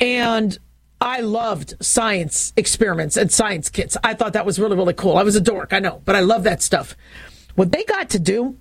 And 0.00 0.58
I 1.00 1.20
loved 1.20 1.74
science 1.80 2.52
experiments 2.56 3.16
and 3.16 3.30
science 3.30 3.68
kits. 3.68 3.96
I 4.02 4.14
thought 4.14 4.32
that 4.32 4.46
was 4.46 4.58
really, 4.58 4.76
really 4.76 4.94
cool. 4.94 5.16
I 5.16 5.22
was 5.22 5.36
a 5.36 5.40
dork, 5.40 5.72
I 5.72 5.78
know, 5.78 6.00
but 6.04 6.16
I 6.16 6.20
love 6.20 6.44
that 6.44 6.62
stuff. 6.62 6.96
What 7.54 7.70
they 7.70 7.84
got 7.84 8.10
to 8.10 8.18
do, 8.18 8.56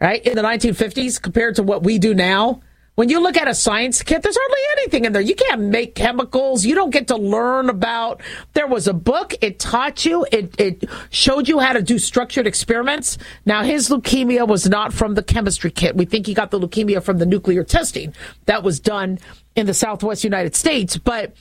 right, 0.00 0.24
in 0.24 0.36
the 0.36 0.42
1950s 0.42 1.20
compared 1.20 1.56
to 1.56 1.62
what 1.62 1.82
we 1.82 1.98
do 1.98 2.14
now, 2.14 2.60
when 2.96 3.08
you 3.08 3.20
look 3.20 3.36
at 3.36 3.48
a 3.48 3.54
science 3.54 4.02
kit, 4.02 4.22
there's 4.22 4.36
hardly 4.38 4.58
anything 4.72 5.04
in 5.04 5.12
there. 5.12 5.22
You 5.22 5.34
can't 5.34 5.62
make 5.62 5.94
chemicals. 5.94 6.66
You 6.66 6.74
don't 6.74 6.90
get 6.90 7.08
to 7.08 7.16
learn 7.16 7.70
about. 7.70 8.20
There 8.52 8.66
was 8.66 8.86
a 8.88 8.92
book. 8.92 9.34
It 9.40 9.58
taught 9.58 10.04
you. 10.04 10.26
It, 10.32 10.60
it 10.60 10.84
showed 11.08 11.48
you 11.48 11.60
how 11.60 11.72
to 11.72 11.82
do 11.82 11.98
structured 11.98 12.46
experiments. 12.46 13.16
Now, 13.46 13.62
his 13.62 13.88
leukemia 13.88 14.46
was 14.46 14.68
not 14.68 14.92
from 14.92 15.14
the 15.14 15.22
chemistry 15.22 15.70
kit. 15.70 15.96
We 15.96 16.04
think 16.04 16.26
he 16.26 16.34
got 16.34 16.50
the 16.50 16.60
leukemia 16.60 17.02
from 17.02 17.18
the 17.18 17.26
nuclear 17.26 17.64
testing 17.64 18.14
that 18.46 18.62
was 18.62 18.80
done 18.80 19.18
in 19.56 19.66
the 19.66 19.74
Southwest 19.74 20.24
United 20.24 20.54
States. 20.54 20.96
But 20.96 21.34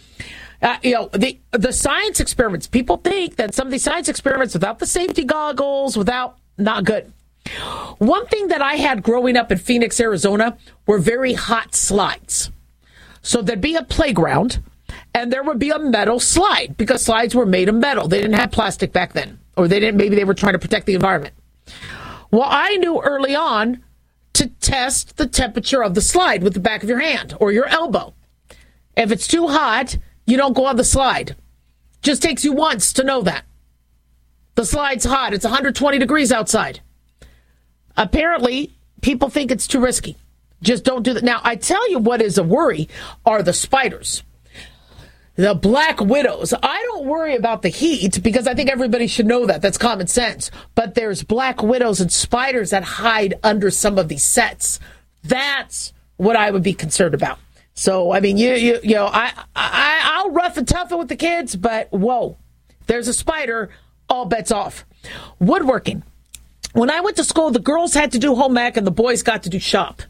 uh, 0.61 0.77
you 0.83 0.93
know 0.93 1.09
the 1.13 1.39
the 1.51 1.71
science 1.71 2.19
experiments. 2.19 2.67
People 2.67 2.97
think 2.97 3.37
that 3.37 3.53
some 3.53 3.67
of 3.67 3.71
these 3.71 3.83
science 3.83 4.09
experiments, 4.09 4.53
without 4.53 4.79
the 4.79 4.85
safety 4.85 5.23
goggles, 5.23 5.97
without 5.97 6.37
not 6.57 6.83
good. 6.83 7.13
One 7.97 8.25
thing 8.27 8.47
that 8.47 8.61
I 8.61 8.75
had 8.75 9.03
growing 9.03 9.35
up 9.35 9.51
in 9.51 9.57
Phoenix, 9.57 9.99
Arizona, 9.99 10.57
were 10.85 10.99
very 10.99 11.33
hot 11.33 11.75
slides. 11.75 12.51
So 13.21 13.41
there'd 13.41 13.61
be 13.61 13.75
a 13.75 13.83
playground 13.83 14.63
and 15.13 15.31
there 15.31 15.43
would 15.43 15.59
be 15.59 15.69
a 15.71 15.79
metal 15.79 16.19
slide 16.19 16.75
because 16.77 17.03
slides 17.03 17.35
were 17.35 17.45
made 17.45 17.69
of 17.69 17.75
metal. 17.75 18.07
They 18.07 18.21
didn't 18.21 18.39
have 18.39 18.51
plastic 18.51 18.93
back 18.93 19.13
then, 19.13 19.39
or 19.57 19.67
they 19.67 19.79
didn't, 19.79 19.97
maybe 19.97 20.15
they 20.15 20.23
were 20.23 20.33
trying 20.33 20.53
to 20.53 20.59
protect 20.59 20.85
the 20.85 20.93
environment. 20.93 21.33
Well, 22.31 22.47
I 22.47 22.75
knew 22.77 23.01
early 23.01 23.35
on 23.35 23.83
to 24.33 24.47
test 24.47 25.17
the 25.17 25.27
temperature 25.27 25.83
of 25.83 25.95
the 25.95 26.01
slide 26.01 26.43
with 26.43 26.53
the 26.53 26.59
back 26.59 26.83
of 26.83 26.89
your 26.89 26.99
hand 26.99 27.35
or 27.39 27.51
your 27.51 27.67
elbow. 27.67 28.13
If 28.95 29.11
it's 29.11 29.27
too 29.27 29.47
hot, 29.47 29.97
you 30.25 30.37
don't 30.37 30.55
go 30.55 30.65
on 30.65 30.77
the 30.77 30.83
slide. 30.83 31.35
Just 32.01 32.21
takes 32.21 32.45
you 32.45 32.53
once 32.53 32.93
to 32.93 33.03
know 33.03 33.21
that. 33.23 33.45
The 34.55 34.65
slide's 34.65 35.05
hot. 35.05 35.33
It's 35.33 35.43
120 35.43 35.97
degrees 35.97 36.31
outside. 36.31 36.81
Apparently, 37.99 38.73
people 39.01 39.29
think 39.29 39.51
it's 39.51 39.67
too 39.67 39.81
risky. 39.81 40.15
Just 40.63 40.85
don't 40.85 41.03
do 41.03 41.13
that. 41.13 41.23
Now, 41.23 41.41
I 41.43 41.57
tell 41.57 41.89
you 41.91 41.99
what 41.99 42.21
is 42.21 42.37
a 42.37 42.43
worry 42.43 42.87
are 43.25 43.43
the 43.43 43.53
spiders. 43.53 44.23
The 45.35 45.53
black 45.53 45.99
widows. 45.99 46.53
I 46.53 46.81
don't 46.83 47.05
worry 47.05 47.35
about 47.35 47.61
the 47.61 47.69
heat 47.69 48.23
because 48.23 48.47
I 48.47 48.53
think 48.53 48.69
everybody 48.69 49.07
should 49.07 49.25
know 49.25 49.45
that. 49.45 49.61
That's 49.61 49.77
common 49.77 50.07
sense. 50.07 50.49
But 50.75 50.95
there's 50.95 51.23
black 51.23 51.61
widows 51.61 51.99
and 51.99 52.11
spiders 52.11 52.69
that 52.69 52.83
hide 52.83 53.35
under 53.43 53.69
some 53.69 53.97
of 53.97 54.07
these 54.07 54.23
sets. 54.23 54.79
That's 55.23 55.93
what 56.15 56.37
I 56.37 56.51
would 56.51 56.63
be 56.63 56.73
concerned 56.73 57.13
about. 57.13 57.37
So, 57.73 58.11
I 58.11 58.21
mean, 58.21 58.37
you, 58.37 58.53
you, 58.53 58.79
you 58.81 58.95
know, 58.95 59.07
I, 59.07 59.31
I, 59.55 60.01
I'll 60.03 60.31
rough 60.31 60.57
and 60.57 60.67
tough 60.67 60.91
it 60.91 60.97
with 60.97 61.07
the 61.07 61.15
kids, 61.15 61.55
but 61.55 61.89
whoa, 61.91 62.37
there's 62.87 63.07
a 63.07 63.13
spider, 63.13 63.69
all 64.09 64.25
bets 64.25 64.51
off. 64.51 64.85
Woodworking 65.39 66.03
when 66.73 66.89
I 66.89 67.01
went 67.01 67.17
to 67.17 67.23
school, 67.23 67.51
the 67.51 67.59
girls 67.59 67.93
had 67.93 68.11
to 68.11 68.19
do 68.19 68.35
home 68.35 68.57
ec 68.57 68.77
and 68.77 68.85
the 68.85 68.91
boys 68.91 69.23
got 69.23 69.43
to 69.43 69.49
do 69.49 69.59
shop. 69.59 70.01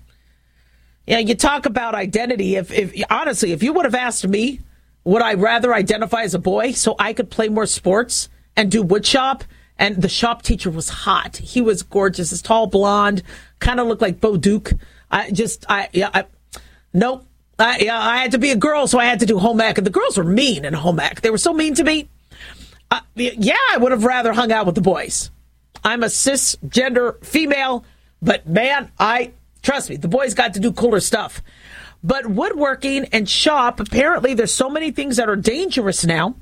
Yeah, 1.07 1.19
you 1.19 1.33
talk 1.35 1.65
about 1.65 1.95
identity. 1.95 2.55
If, 2.55 2.71
if 2.71 2.93
honestly, 3.09 3.51
if 3.51 3.63
you 3.63 3.73
would 3.73 3.85
have 3.85 3.95
asked 3.95 4.27
me, 4.27 4.59
would 5.03 5.21
I 5.21 5.33
rather 5.33 5.73
identify 5.73 6.21
as 6.23 6.35
a 6.35 6.39
boy 6.39 6.73
so 6.73 6.95
I 6.99 7.13
could 7.13 7.31
play 7.31 7.49
more 7.49 7.65
sports 7.65 8.29
and 8.55 8.69
do 8.69 8.83
wood 8.83 9.05
shop? 9.05 9.43
And 9.77 10.01
the 10.01 10.09
shop 10.09 10.41
teacher 10.41 10.69
was 10.69 10.89
hot. 10.89 11.37
He 11.37 11.61
was 11.61 11.83
gorgeous, 11.83 12.31
this 12.31 12.41
tall 12.41 12.67
blonde, 12.67 13.23
kind 13.59 13.79
of 13.79 13.87
looked 13.87 14.01
like 14.01 14.19
Bo 14.19 14.35
Duke. 14.35 14.73
I 15.09 15.31
just, 15.31 15.65
I, 15.69 15.89
yeah, 15.93 16.09
I, 16.13 16.25
nope. 16.93 17.25
I, 17.57 17.79
yeah, 17.79 17.99
I 17.99 18.17
had 18.17 18.31
to 18.31 18.37
be 18.37 18.51
a 18.51 18.55
girl, 18.55 18.87
so 18.87 18.99
I 18.99 19.05
had 19.05 19.21
to 19.21 19.25
do 19.25 19.39
home 19.39 19.59
ec. 19.61 19.77
And 19.77 19.87
the 19.87 19.91
girls 19.91 20.17
were 20.17 20.23
mean 20.23 20.65
in 20.65 20.73
home 20.73 20.99
ec. 20.99 21.21
They 21.21 21.29
were 21.29 21.37
so 21.37 21.53
mean 21.53 21.73
to 21.75 21.83
me. 21.83 22.09
Uh, 22.91 22.99
yeah, 23.15 23.55
I 23.71 23.77
would 23.77 23.91
have 23.91 24.03
rather 24.03 24.33
hung 24.33 24.51
out 24.51 24.65
with 24.65 24.75
the 24.75 24.81
boys. 24.81 25.31
I'm 25.83 26.03
a 26.03 26.07
cisgender 26.07 27.23
female, 27.23 27.85
but 28.21 28.47
man, 28.47 28.91
I 28.99 29.31
trust 29.61 29.89
me, 29.89 29.97
the 29.97 30.07
boys 30.07 30.33
got 30.33 30.53
to 30.55 30.59
do 30.59 30.71
cooler 30.71 30.99
stuff. 30.99 31.41
But 32.03 32.27
woodworking 32.27 33.05
and 33.05 33.27
shop, 33.27 33.79
apparently 33.79 34.33
there's 34.33 34.53
so 34.53 34.69
many 34.69 34.91
things 34.91 35.17
that 35.17 35.27
are 35.27 35.35
dangerous 35.35 36.05
now 36.05 36.35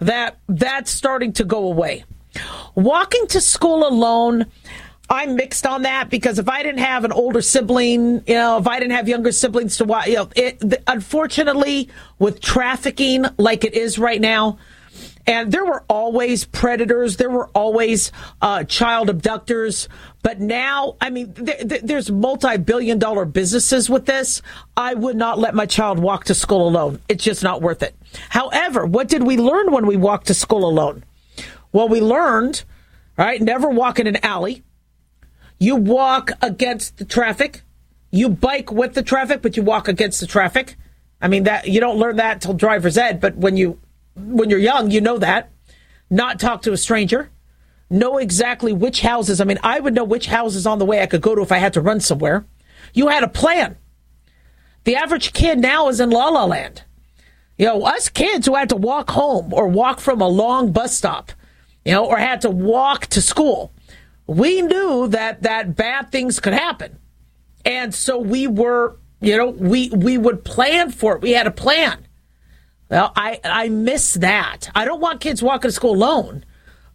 that 0.00 0.38
that's 0.48 0.90
starting 0.90 1.32
to 1.34 1.44
go 1.44 1.66
away. 1.66 2.04
Walking 2.74 3.28
to 3.28 3.40
school 3.40 3.86
alone, 3.86 4.46
I'm 5.08 5.36
mixed 5.36 5.66
on 5.66 5.82
that 5.82 6.10
because 6.10 6.40
if 6.40 6.48
I 6.48 6.64
didn't 6.64 6.80
have 6.80 7.04
an 7.04 7.12
older 7.12 7.42
sibling, 7.42 8.24
you 8.26 8.34
know, 8.34 8.58
if 8.58 8.66
I 8.66 8.80
didn't 8.80 8.96
have 8.96 9.08
younger 9.08 9.30
siblings 9.30 9.76
to 9.76 9.84
watch, 9.84 10.08
you 10.08 10.14
know, 10.14 10.28
it, 10.34 10.82
unfortunately, 10.88 11.90
with 12.18 12.40
trafficking 12.40 13.26
like 13.38 13.64
it 13.64 13.74
is 13.74 13.98
right 13.98 14.20
now, 14.20 14.58
and 15.26 15.50
there 15.50 15.64
were 15.64 15.84
always 15.88 16.44
predators, 16.44 17.16
there 17.16 17.30
were 17.30 17.48
always 17.54 18.12
uh, 18.42 18.64
child 18.64 19.08
abductors, 19.08 19.88
but 20.22 20.40
now, 20.40 20.96
I 21.00 21.10
mean, 21.10 21.34
th- 21.34 21.68
th- 21.68 21.82
there's 21.82 22.10
multi-billion 22.10 22.98
dollar 22.98 23.24
businesses 23.24 23.88
with 23.88 24.06
this. 24.06 24.42
I 24.76 24.94
would 24.94 25.16
not 25.16 25.38
let 25.38 25.54
my 25.54 25.66
child 25.66 25.98
walk 25.98 26.24
to 26.24 26.34
school 26.34 26.68
alone. 26.68 27.00
It's 27.08 27.24
just 27.24 27.42
not 27.42 27.62
worth 27.62 27.82
it. 27.82 27.94
However, 28.30 28.86
what 28.86 29.08
did 29.08 29.22
we 29.22 29.36
learn 29.36 29.72
when 29.72 29.86
we 29.86 29.96
walked 29.96 30.26
to 30.28 30.34
school 30.34 30.68
alone? 30.68 31.04
Well, 31.72 31.88
we 31.88 32.00
learned, 32.00 32.64
right, 33.16 33.40
never 33.40 33.68
walk 33.68 33.98
in 33.98 34.06
an 34.06 34.24
alley 34.24 34.62
you 35.58 35.76
walk 35.76 36.32
against 36.42 36.98
the 36.98 37.04
traffic. 37.04 37.62
You 38.10 38.28
bike 38.28 38.70
with 38.70 38.94
the 38.94 39.02
traffic, 39.02 39.42
but 39.42 39.56
you 39.56 39.62
walk 39.62 39.88
against 39.88 40.20
the 40.20 40.26
traffic. 40.26 40.76
I 41.20 41.28
mean 41.28 41.44
that 41.44 41.68
you 41.68 41.80
don't 41.80 41.98
learn 41.98 42.16
that 42.16 42.42
till 42.42 42.54
driver's 42.54 42.98
ed, 42.98 43.20
but 43.20 43.36
when 43.36 43.56
you 43.56 43.78
when 44.16 44.50
you're 44.50 44.58
young, 44.58 44.90
you 44.90 45.00
know 45.00 45.18
that. 45.18 45.50
Not 46.10 46.38
talk 46.38 46.62
to 46.62 46.72
a 46.72 46.76
stranger. 46.76 47.30
Know 47.90 48.18
exactly 48.18 48.72
which 48.72 49.00
houses. 49.00 49.40
I 49.40 49.44
mean, 49.44 49.58
I 49.62 49.80
would 49.80 49.94
know 49.94 50.04
which 50.04 50.26
houses 50.26 50.66
on 50.66 50.78
the 50.78 50.84
way 50.84 51.02
I 51.02 51.06
could 51.06 51.22
go 51.22 51.34
to 51.34 51.42
if 51.42 51.52
I 51.52 51.58
had 51.58 51.72
to 51.74 51.80
run 51.80 52.00
somewhere. 52.00 52.46
You 52.92 53.08
had 53.08 53.22
a 53.22 53.28
plan. 53.28 53.76
The 54.84 54.96
average 54.96 55.32
kid 55.32 55.58
now 55.58 55.88
is 55.88 56.00
in 56.00 56.10
la 56.10 56.28
la 56.28 56.44
land. 56.44 56.84
You 57.56 57.66
know, 57.66 57.82
us 57.84 58.08
kids 58.08 58.46
who 58.46 58.54
had 58.54 58.68
to 58.70 58.76
walk 58.76 59.10
home 59.10 59.52
or 59.52 59.68
walk 59.68 60.00
from 60.00 60.20
a 60.20 60.28
long 60.28 60.72
bus 60.72 60.96
stop, 60.96 61.32
you 61.84 61.92
know, 61.92 62.04
or 62.04 62.18
had 62.18 62.40
to 62.42 62.50
walk 62.50 63.06
to 63.06 63.22
school 63.22 63.72
we 64.26 64.62
knew 64.62 65.08
that 65.08 65.42
that 65.42 65.76
bad 65.76 66.10
things 66.10 66.40
could 66.40 66.54
happen. 66.54 66.98
And 67.64 67.94
so 67.94 68.18
we 68.18 68.46
were, 68.46 68.96
you 69.20 69.36
know, 69.36 69.48
we 69.48 69.90
we 69.90 70.18
would 70.18 70.44
plan 70.44 70.90
for 70.90 71.16
it. 71.16 71.22
We 71.22 71.32
had 71.32 71.46
a 71.46 71.50
plan. 71.50 72.03
Well, 72.90 73.12
I 73.16 73.40
I 73.44 73.68
miss 73.68 74.14
that. 74.14 74.70
I 74.74 74.84
don't 74.84 75.00
want 75.00 75.20
kids 75.20 75.42
walking 75.42 75.68
to 75.68 75.72
school 75.72 75.92
alone. 75.92 76.44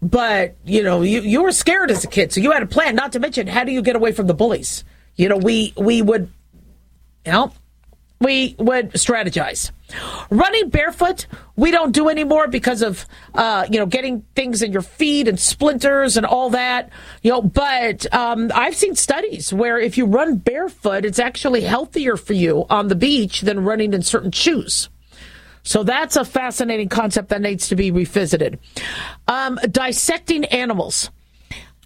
But, 0.01 0.55
you 0.63 0.81
know, 0.81 1.01
you, 1.01 1.19
you 1.19 1.43
were 1.43 1.51
scared 1.51 1.91
as 1.91 2.05
a 2.05 2.07
kid, 2.07 2.31
so 2.31 2.39
you 2.39 2.51
had 2.51 2.63
a 2.63 2.67
plan. 2.67 2.95
Not 2.95 3.11
to 3.11 3.19
mention, 3.19 3.47
how 3.47 3.65
do 3.65 3.73
you 3.73 3.81
get 3.81 3.97
away 3.97 4.13
from 4.13 4.27
the 4.27 4.33
bullies? 4.33 4.85
You 5.17 5.27
know, 5.27 5.35
we 5.35 5.73
we 5.75 6.01
would 6.01 6.31
you 7.25 7.31
know, 7.31 7.51
we 8.21 8.55
would 8.57 8.91
strategize. 8.93 9.71
Running 10.29 10.69
barefoot, 10.69 11.25
we 11.55 11.71
don't 11.71 11.91
do 11.91 12.09
anymore 12.09 12.47
because 12.47 12.81
of 12.81 13.05
uh, 13.33 13.65
you 13.69 13.79
know 13.79 13.85
getting 13.85 14.21
things 14.35 14.61
in 14.61 14.71
your 14.71 14.81
feet 14.81 15.27
and 15.27 15.39
splinters 15.39 16.15
and 16.15 16.25
all 16.25 16.51
that. 16.51 16.89
You 17.21 17.31
know, 17.31 17.41
but 17.41 18.11
um, 18.13 18.51
I've 18.53 18.75
seen 18.75 18.95
studies 18.95 19.51
where 19.51 19.79
if 19.79 19.97
you 19.97 20.05
run 20.05 20.37
barefoot, 20.37 21.05
it's 21.05 21.19
actually 21.19 21.61
healthier 21.61 22.17
for 22.17 22.33
you 22.33 22.65
on 22.69 22.87
the 22.87 22.95
beach 22.95 23.41
than 23.41 23.63
running 23.63 23.93
in 23.93 24.01
certain 24.01 24.31
shoes. 24.31 24.89
So 25.63 25.83
that's 25.83 26.15
a 26.15 26.25
fascinating 26.25 26.89
concept 26.89 27.29
that 27.29 27.41
needs 27.41 27.67
to 27.69 27.75
be 27.75 27.91
revisited. 27.91 28.59
Um, 29.27 29.59
dissecting 29.69 30.45
animals. 30.45 31.11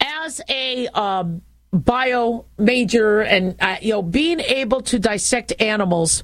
As 0.01 0.41
a 0.49 0.87
um, 0.89 1.41
bio 1.71 2.45
major 2.57 3.21
and 3.21 3.55
uh, 3.59 3.77
you 3.81 3.93
know 3.93 4.01
being 4.01 4.39
able 4.39 4.81
to 4.81 4.99
dissect 4.99 5.53
animals 5.59 6.23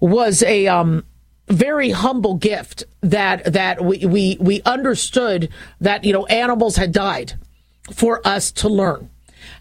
was 0.00 0.42
a 0.42 0.66
um, 0.68 1.04
very 1.48 1.90
humble 1.90 2.34
gift 2.34 2.84
that 3.02 3.52
that 3.52 3.84
we, 3.84 4.06
we 4.06 4.36
we 4.40 4.62
understood 4.62 5.50
that 5.80 6.04
you 6.04 6.12
know 6.12 6.24
animals 6.26 6.76
had 6.76 6.92
died 6.92 7.34
for 7.92 8.26
us 8.26 8.50
to 8.52 8.68
learn. 8.68 9.10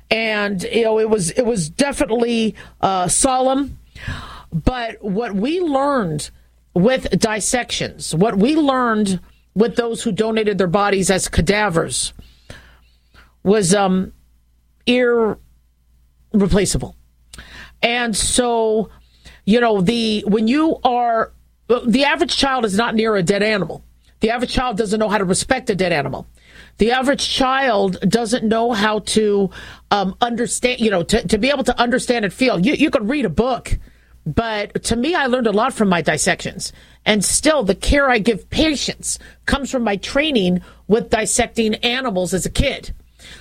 And 0.09 0.63
you 0.63 0.83
know 0.83 0.99
it 0.99 1.09
was 1.09 1.31
it 1.31 1.45
was 1.45 1.69
definitely 1.69 2.55
uh, 2.81 3.07
solemn. 3.07 3.77
But 4.51 5.03
what 5.03 5.35
we 5.35 5.59
learned 5.59 6.31
with 6.73 7.09
dissections 7.19 8.15
what 8.15 8.37
we 8.37 8.55
learned 8.55 9.19
with 9.55 9.75
those 9.75 10.03
who 10.03 10.11
donated 10.11 10.57
their 10.57 10.67
bodies 10.67 11.09
as 11.09 11.27
cadavers 11.27 12.13
was 13.43 13.73
um 13.73 14.13
irreplaceable. 14.89 16.95
And 17.81 18.15
so, 18.15 18.89
you 19.45 19.61
know, 19.61 19.81
the 19.81 20.23
when 20.27 20.47
you 20.47 20.77
are 20.83 21.31
the 21.67 22.03
average 22.03 22.35
child 22.35 22.65
is 22.65 22.75
not 22.75 22.95
near 22.95 23.15
a 23.15 23.23
dead 23.23 23.43
animal. 23.43 23.83
The 24.21 24.31
average 24.31 24.51
child 24.51 24.77
doesn't 24.77 24.99
know 24.99 25.07
how 25.07 25.17
to 25.17 25.23
respect 25.23 25.69
a 25.69 25.75
dead 25.75 25.93
animal. 25.93 26.27
The 26.77 26.91
average 26.91 27.29
child 27.29 27.99
doesn't 28.01 28.43
know 28.43 28.73
how 28.73 28.99
to 28.99 29.49
um, 29.91 30.15
understand, 30.19 30.81
you 30.81 30.89
know, 30.89 31.03
to, 31.03 31.25
to 31.27 31.37
be 31.37 31.49
able 31.49 31.63
to 31.65 31.79
understand 31.79 32.25
and 32.25 32.33
feel. 32.33 32.59
You, 32.59 32.73
you 32.73 32.89
can 32.89 33.07
read 33.07 33.25
a 33.25 33.29
book, 33.29 33.77
but 34.35 34.83
to 34.83 34.95
me, 34.95 35.15
I 35.15 35.27
learned 35.27 35.47
a 35.47 35.51
lot 35.51 35.73
from 35.73 35.89
my 35.89 36.01
dissections. 36.01 36.73
And 37.05 37.23
still, 37.23 37.63
the 37.63 37.75
care 37.75 38.09
I 38.09 38.19
give 38.19 38.49
patients 38.49 39.17
comes 39.45 39.71
from 39.71 39.83
my 39.83 39.95
training 39.97 40.61
with 40.87 41.09
dissecting 41.09 41.75
animals 41.75 42.33
as 42.33 42.45
a 42.45 42.49
kid. 42.49 42.93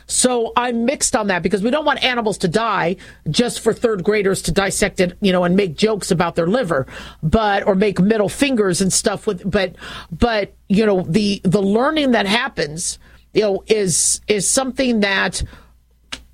So 0.07 0.53
I'm 0.57 0.85
mixed 0.85 1.15
on 1.15 1.29
that 1.29 1.43
because 1.43 1.63
we 1.63 1.71
don't 1.71 1.85
want 1.85 2.03
animals 2.03 2.39
to 2.39 2.49
die 2.49 2.97
just 3.31 3.61
for 3.61 3.73
third 3.73 4.03
graders 4.03 4.43
to 4.43 4.53
dissect 4.53 5.01
it, 5.01 5.17
you 5.21 5.33
know, 5.33 5.45
and 5.45 5.57
make 5.57 5.77
jokes 5.77 6.11
about 6.11 6.35
their 6.35 6.47
liver, 6.47 6.87
but 7.23 7.67
or 7.67 7.75
make 7.75 8.01
middle 8.01 8.29
fingers 8.29 8.81
and 8.81 8.93
stuff 8.93 9.27
with 9.27 9.49
but 9.49 9.77
but 10.11 10.55
you 10.69 10.85
know, 10.85 11.03
the 11.03 11.41
the 11.45 11.63
learning 11.63 12.13
that 12.13 12.27
happens, 12.27 12.99
you 13.35 13.43
know, 13.43 13.65
is 13.67 14.21
is 14.29 14.49
something 14.49 15.01
that 15.01 15.43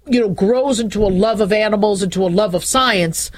you 0.06 0.20
know 0.20 0.28
grows 0.28 0.80
into 0.80 1.04
a 1.04 1.08
love 1.08 1.40
of 1.40 1.52
animals, 1.52 2.02
into 2.02 2.24
a 2.24 2.28
love 2.28 2.54
of 2.54 2.64
science. 2.64 3.30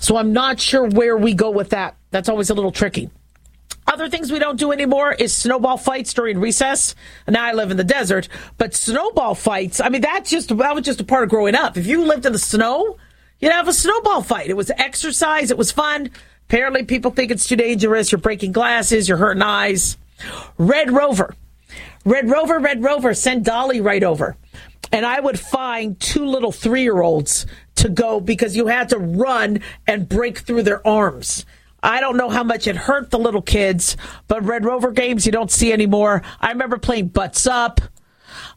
So 0.00 0.16
I'm 0.16 0.32
not 0.32 0.60
sure 0.60 0.86
where 0.86 1.16
we 1.16 1.34
go 1.34 1.50
with 1.50 1.70
that. 1.70 1.96
That's 2.10 2.28
always 2.28 2.50
a 2.50 2.54
little 2.54 2.72
tricky. 2.72 3.10
Other 3.86 4.10
things 4.10 4.30
we 4.30 4.38
don't 4.38 4.58
do 4.58 4.70
anymore 4.70 5.12
is 5.12 5.34
snowball 5.34 5.78
fights 5.78 6.12
during 6.12 6.38
recess. 6.38 6.94
Now 7.26 7.44
I 7.44 7.52
live 7.52 7.70
in 7.70 7.78
the 7.78 7.84
desert, 7.84 8.28
but 8.58 8.74
snowball 8.74 9.34
fights, 9.34 9.80
I 9.80 9.88
mean, 9.88 10.02
that's 10.02 10.28
just, 10.28 10.54
that 10.56 10.74
was 10.74 10.84
just 10.84 11.00
a 11.00 11.04
part 11.04 11.24
of 11.24 11.30
growing 11.30 11.54
up. 11.54 11.78
If 11.78 11.86
you 11.86 12.04
lived 12.04 12.26
in 12.26 12.32
the 12.32 12.38
snow, 12.38 12.98
you'd 13.40 13.52
have 13.52 13.66
a 13.66 13.72
snowball 13.72 14.22
fight. 14.22 14.50
It 14.50 14.56
was 14.56 14.70
exercise. 14.70 15.50
It 15.50 15.56
was 15.56 15.72
fun. 15.72 16.10
Apparently 16.48 16.84
people 16.84 17.10
think 17.10 17.30
it's 17.30 17.48
too 17.48 17.56
dangerous. 17.56 18.12
You're 18.12 18.20
breaking 18.20 18.52
glasses. 18.52 19.08
You're 19.08 19.18
hurting 19.18 19.42
eyes. 19.42 19.96
Red 20.58 20.90
Rover. 20.90 21.34
Red 22.04 22.30
Rover, 22.30 22.58
Red 22.58 22.82
Rover, 22.82 23.14
send 23.14 23.44
Dolly 23.44 23.80
right 23.80 24.02
over. 24.02 24.36
And 24.92 25.04
I 25.04 25.20
would 25.20 25.38
find 25.38 25.98
two 26.00 26.24
little 26.24 26.52
three 26.52 26.82
year 26.82 27.00
olds 27.00 27.46
to 27.78 27.88
go 27.88 28.20
because 28.20 28.56
you 28.56 28.66
had 28.66 28.90
to 28.90 28.98
run 28.98 29.60
and 29.86 30.08
break 30.08 30.38
through 30.38 30.62
their 30.62 30.86
arms. 30.86 31.44
I 31.82 32.00
don't 32.00 32.16
know 32.16 32.28
how 32.28 32.42
much 32.42 32.66
it 32.66 32.76
hurt 32.76 33.10
the 33.10 33.18
little 33.18 33.42
kids, 33.42 33.96
but 34.26 34.44
Red 34.44 34.64
Rover 34.64 34.90
games 34.90 35.26
you 35.26 35.32
don't 35.32 35.50
see 35.50 35.72
anymore. 35.72 36.22
I 36.40 36.50
remember 36.50 36.78
playing 36.78 37.08
Butts 37.08 37.46
Up. 37.46 37.80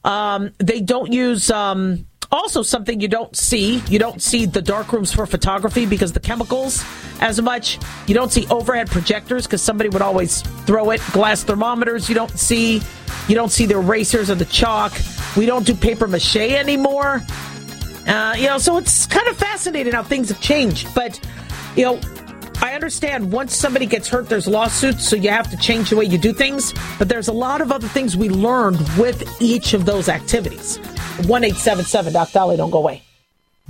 Um, 0.04 0.52
they 0.58 0.82
don't 0.82 1.14
use. 1.14 1.52
Um, 1.52 2.08
also, 2.32 2.64
something 2.64 3.02
you 3.02 3.10
don't 3.10 3.36
see, 3.36 3.84
you 3.90 4.00
don't 4.00 4.22
see 4.22 4.46
the 4.46 4.62
dark 4.62 4.94
rooms 4.94 5.14
for 5.14 5.26
photography 5.26 5.86
because 5.86 6.14
the 6.14 6.20
chemicals 6.20 6.84
as 7.20 7.42
much. 7.42 7.78
You 8.08 8.16
don't 8.16 8.32
see 8.32 8.48
overhead 8.50 8.90
projectors 8.90 9.46
because 9.46 9.62
somebody 9.62 9.90
would 9.90 10.02
always 10.02 10.42
throw 10.66 10.92
it. 10.92 11.02
Glass 11.12 11.44
thermometers 11.44 12.10
you 12.10 12.16
don't 12.16 12.38
see. 12.38 12.82
You 13.28 13.36
don't 13.36 13.52
see 13.52 13.66
the 13.66 13.76
erasers 13.76 14.30
or 14.30 14.36
the 14.36 14.46
chalk. 14.46 14.94
We 15.38 15.46
don't 15.46 15.66
do 15.66 15.76
paper 15.76 16.08
mache 16.08 16.38
anymore. 16.38 17.22
Uh, 18.08 18.36
you 18.38 18.48
know, 18.48 18.58
so 18.58 18.78
it's 18.78 19.06
kind 19.06 19.28
of 19.28 19.38
fascinating 19.38 19.94
how 19.94 20.04
things 20.04 20.30
have 20.30 20.42
changed. 20.42 20.94
But 20.96 21.20
you 21.76 21.84
know, 21.84 22.00
I 22.62 22.74
understand 22.74 23.32
once 23.32 23.56
somebody 23.56 23.86
gets 23.86 24.08
hurt, 24.08 24.30
there's 24.30 24.48
lawsuits, 24.48 25.08
so 25.08 25.16
you 25.16 25.30
have 25.30 25.50
to 25.52 25.58
change 25.58 25.90
the 25.90 25.96
way 25.96 26.06
you 26.06 26.18
do 26.18 26.34
things. 26.34 26.74
But 27.00 27.10
there's 27.10 27.28
a 27.28 27.34
lot 27.34 27.62
of 27.62 27.72
other 27.72 27.88
things 27.88 28.16
we 28.16 28.30
learned 28.30 28.80
with 28.98 29.42
each 29.42 29.74
of 29.74 29.86
those 29.86 30.10
activities. 30.10 30.78
1 31.28 31.44
877 31.44 32.14
Doc 32.14 32.32
Dolly, 32.32 32.58
don't 32.58 32.72
go 32.72 32.80
away. 32.80 33.02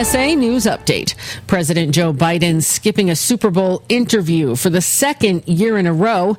USA 0.00 0.34
News 0.34 0.64
Update. 0.64 1.14
President 1.46 1.94
Joe 1.94 2.14
Biden 2.14 2.64
skipping 2.64 3.10
a 3.10 3.14
Super 3.14 3.50
Bowl 3.50 3.82
interview 3.90 4.56
for 4.56 4.70
the 4.70 4.80
second 4.80 5.46
year 5.46 5.76
in 5.76 5.86
a 5.86 5.92
row. 5.92 6.38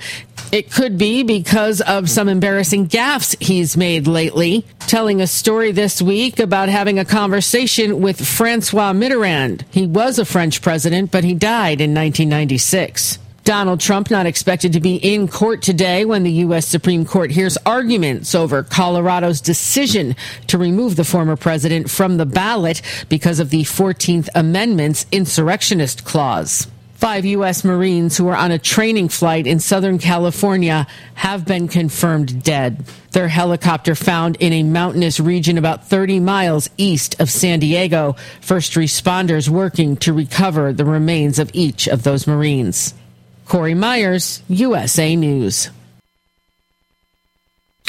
It 0.51 0.71
could 0.71 0.97
be 0.97 1.21
because 1.21 1.79
of 1.79 2.09
some 2.09 2.27
embarrassing 2.27 2.87
gaffes 2.87 3.39
he's 3.39 3.77
made 3.77 4.07
lately. 4.07 4.65
Telling 4.79 5.21
a 5.21 5.27
story 5.27 5.71
this 5.71 6.01
week 6.01 6.39
about 6.39 6.69
having 6.69 6.97
a 6.97 7.05
conversation 7.05 8.01
with 8.01 8.25
Francois 8.25 8.93
Mitterrand. 8.93 9.63
He 9.69 9.85
was 9.85 10.17
a 10.17 10.25
French 10.25 10.63
president, 10.63 11.11
but 11.11 11.23
he 11.23 11.35
died 11.35 11.81
in 11.81 11.93
1996. 11.93 13.19
Donald 13.43 13.79
Trump 13.79 14.11
not 14.11 14.27
expected 14.27 14.73
to 14.73 14.79
be 14.79 14.97
in 14.97 15.27
court 15.27 15.63
today 15.63 16.05
when 16.05 16.21
the 16.21 16.31
U.S. 16.31 16.67
Supreme 16.67 17.05
Court 17.05 17.31
hears 17.31 17.57
arguments 17.65 18.35
over 18.35 18.61
Colorado's 18.61 19.41
decision 19.41 20.15
to 20.45 20.59
remove 20.59 20.95
the 20.95 21.03
former 21.03 21.35
president 21.35 21.89
from 21.89 22.17
the 22.17 22.25
ballot 22.25 22.83
because 23.09 23.39
of 23.39 23.49
the 23.49 23.63
14th 23.63 24.29
Amendment's 24.35 25.07
insurrectionist 25.11 26.05
clause. 26.05 26.67
Five 26.93 27.25
U.S. 27.25 27.63
Marines 27.63 28.15
who 28.15 28.25
were 28.25 28.35
on 28.35 28.51
a 28.51 28.59
training 28.59 29.09
flight 29.09 29.47
in 29.47 29.59
Southern 29.59 29.97
California 29.97 30.85
have 31.15 31.43
been 31.43 31.67
confirmed 31.67 32.43
dead. 32.43 32.85
Their 33.11 33.27
helicopter 33.27 33.95
found 33.95 34.35
in 34.35 34.53
a 34.53 34.61
mountainous 34.61 35.19
region 35.19 35.57
about 35.57 35.87
30 35.87 36.19
miles 36.19 36.69
east 36.77 37.19
of 37.19 37.31
San 37.31 37.59
Diego. 37.59 38.15
First 38.39 38.73
responders 38.73 39.49
working 39.49 39.97
to 39.97 40.13
recover 40.13 40.73
the 40.73 40.85
remains 40.85 41.39
of 41.39 41.49
each 41.55 41.87
of 41.87 42.03
those 42.03 42.27
Marines. 42.27 42.93
Corey 43.51 43.73
Myers, 43.73 44.41
USA 44.47 45.13
News. 45.13 45.71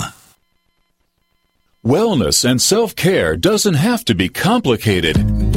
Wellness 1.84 2.48
and 2.48 2.62
self-care 2.62 3.36
doesn't 3.36 3.74
have 3.74 4.06
to 4.06 4.14
be 4.14 4.30
complicated. 4.30 5.57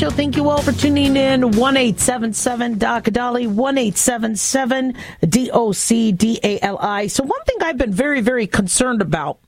Show. 0.00 0.08
Thank 0.08 0.34
you 0.34 0.48
all 0.48 0.62
for 0.62 0.72
tuning 0.72 1.14
in. 1.14 1.42
1 1.42 1.76
877 1.76 2.78
Doc 2.78 3.04
Dolly, 3.04 3.46
1 3.46 3.76
877 3.76 4.94
D 5.28 5.50
O 5.52 5.72
C 5.72 6.10
D 6.10 6.40
A 6.42 6.58
L 6.60 6.78
I. 6.78 7.06
So, 7.06 7.22
one 7.22 7.44
thing 7.44 7.58
I've 7.60 7.76
been 7.76 7.92
very, 7.92 8.22
very 8.22 8.46
concerned 8.46 9.02
about 9.02 9.40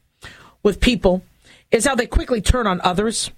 with 0.62 0.78
people 0.78 1.22
is 1.70 1.86
how 1.86 1.94
they 1.94 2.06
quickly 2.06 2.42
turn 2.42 2.66
on 2.66 2.82
others. 2.82 3.30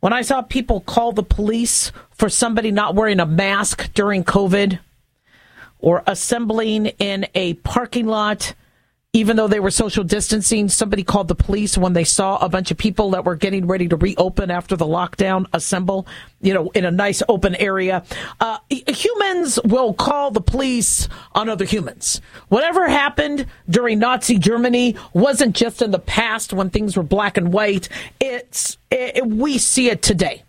When 0.00 0.14
I 0.14 0.22
saw 0.22 0.40
people 0.40 0.80
call 0.80 1.12
the 1.12 1.22
police 1.22 1.92
for 2.12 2.30
somebody 2.30 2.70
not 2.70 2.94
wearing 2.94 3.20
a 3.20 3.26
mask 3.26 3.92
during 3.92 4.24
COVID 4.24 4.78
or 5.80 6.02
assembling 6.06 6.86
in 6.86 7.26
a 7.34 7.54
parking 7.54 8.06
lot, 8.06 8.54
even 9.14 9.36
though 9.36 9.46
they 9.46 9.60
were 9.60 9.70
social 9.70 10.02
distancing, 10.02 10.68
somebody 10.68 11.04
called 11.04 11.28
the 11.28 11.36
police 11.36 11.78
when 11.78 11.92
they 11.92 12.02
saw 12.02 12.36
a 12.38 12.48
bunch 12.48 12.72
of 12.72 12.76
people 12.76 13.10
that 13.10 13.24
were 13.24 13.36
getting 13.36 13.64
ready 13.64 13.86
to 13.86 13.96
reopen 13.96 14.50
after 14.50 14.74
the 14.76 14.84
lockdown 14.84 15.46
assemble, 15.52 16.04
you 16.40 16.52
know, 16.52 16.68
in 16.70 16.84
a 16.84 16.90
nice 16.90 17.22
open 17.28 17.54
area. 17.54 18.04
Uh, 18.40 18.58
humans 18.68 19.60
will 19.64 19.94
call 19.94 20.32
the 20.32 20.40
police 20.40 21.08
on 21.32 21.48
other 21.48 21.64
humans. 21.64 22.20
Whatever 22.48 22.88
happened 22.88 23.46
during 23.70 24.00
Nazi 24.00 24.36
Germany 24.36 24.96
wasn't 25.12 25.54
just 25.54 25.80
in 25.80 25.92
the 25.92 26.00
past 26.00 26.52
when 26.52 26.70
things 26.70 26.96
were 26.96 27.04
black 27.04 27.36
and 27.36 27.52
white. 27.52 27.88
It's 28.18 28.78
it, 28.90 29.24
we 29.24 29.58
see 29.58 29.90
it 29.90 30.02
today. 30.02 30.42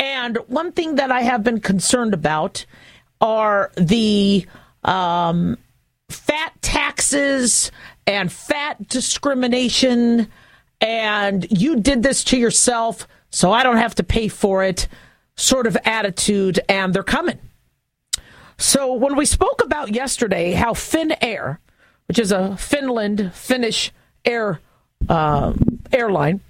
And 0.00 0.36
one 0.48 0.72
thing 0.72 0.96
that 0.96 1.12
I 1.12 1.22
have 1.22 1.44
been 1.44 1.60
concerned 1.60 2.12
about 2.12 2.66
are 3.20 3.70
the 3.76 4.46
um, 4.82 5.58
fat 6.08 6.52
taxes 6.62 7.70
and 8.06 8.30
fat 8.30 8.88
discrimination, 8.88 10.28
and 10.80 11.46
you 11.50 11.80
did 11.80 12.02
this 12.02 12.24
to 12.24 12.36
yourself, 12.36 13.08
so 13.30 13.52
I 13.52 13.62
don't 13.62 13.78
have 13.78 13.94
to 13.96 14.04
pay 14.04 14.28
for 14.28 14.62
it 14.62 14.88
sort 15.36 15.66
of 15.66 15.76
attitude, 15.84 16.60
and 16.68 16.94
they're 16.94 17.02
coming. 17.02 17.38
So 18.58 18.94
when 18.94 19.16
we 19.16 19.26
spoke 19.26 19.62
about 19.62 19.94
yesterday 19.94 20.52
how 20.52 20.72
Finnair, 20.72 21.58
which 22.06 22.18
is 22.18 22.32
a 22.32 22.56
Finland 22.56 23.32
Finnish 23.34 23.92
air 24.24 24.60
uh, 25.08 25.52
airline, 25.92 26.40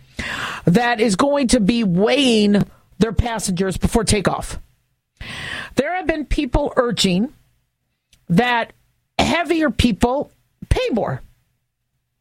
that 0.66 1.00
is 1.00 1.16
going 1.16 1.48
to 1.48 1.60
be 1.60 1.82
weighing 1.84 2.62
their 2.98 3.12
passengers 3.12 3.76
before 3.76 4.04
takeoff. 4.04 4.60
There 5.74 5.94
have 5.94 6.06
been 6.06 6.24
people 6.24 6.72
urging 6.76 7.32
that 8.28 8.72
heavier 9.18 9.70
people 9.70 10.30
pay 10.68 10.88
more, 10.92 11.22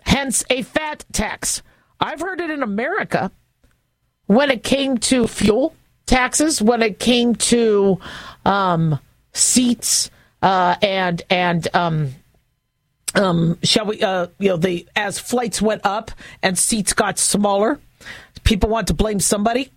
hence 0.01 0.43
a 0.49 0.61
fat 0.61 1.05
tax. 1.11 1.61
I've 1.99 2.19
heard 2.19 2.41
it 2.41 2.49
in 2.49 2.63
America 2.63 3.31
when 4.27 4.51
it 4.51 4.63
came 4.63 4.97
to 4.97 5.27
fuel 5.27 5.75
taxes, 6.05 6.61
when 6.61 6.81
it 6.81 6.99
came 6.99 7.35
to 7.35 7.99
um, 8.45 8.99
seats 9.33 10.09
uh, 10.41 10.75
and 10.81 11.21
and 11.29 11.67
um, 11.73 12.13
um, 13.15 13.57
shall 13.63 13.85
we? 13.85 14.01
Uh, 14.01 14.27
you 14.39 14.49
know, 14.49 14.57
the 14.57 14.87
as 14.95 15.19
flights 15.19 15.61
went 15.61 15.81
up 15.85 16.11
and 16.41 16.57
seats 16.57 16.93
got 16.93 17.17
smaller, 17.17 17.79
people 18.43 18.69
want 18.69 18.87
to 18.87 18.93
blame 18.93 19.19
somebody. 19.19 19.71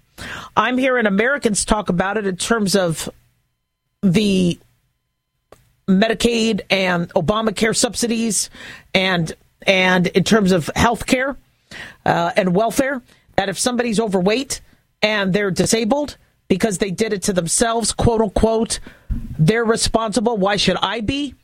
I'm 0.57 0.79
hearing 0.79 1.07
Americans 1.07 1.65
talk 1.65 1.89
about 1.89 2.17
it 2.17 2.27
in 2.27 2.37
terms 2.37 2.75
of 2.75 3.09
the 4.03 4.59
Medicaid 5.89 6.61
and 6.71 7.09
Obamacare 7.15 7.75
subsidies, 7.75 8.51
and 8.95 9.33
and 9.67 10.07
in 10.09 10.25
terms 10.25 10.53
of 10.53 10.71
health 10.77 11.07
care 11.07 11.37
uh, 12.05 12.33
and 12.37 12.55
welfare. 12.55 13.03
That 13.37 13.49
if 13.49 13.59
somebody's 13.59 14.01
overweight 14.01 14.61
and 15.01 15.33
they're 15.33 15.53
disabled 15.53 16.17
because 16.49 16.79
they 16.79 16.91
did 16.91 17.13
it 17.13 17.23
to 17.25 17.33
themselves, 17.33 17.93
quote 17.93 18.21
unquote, 18.21 18.81
they're 19.39 19.65
responsible. 19.65 20.37
Why 20.37 20.57
should 20.57 20.77
I 20.83 21.01
be? 21.01 21.35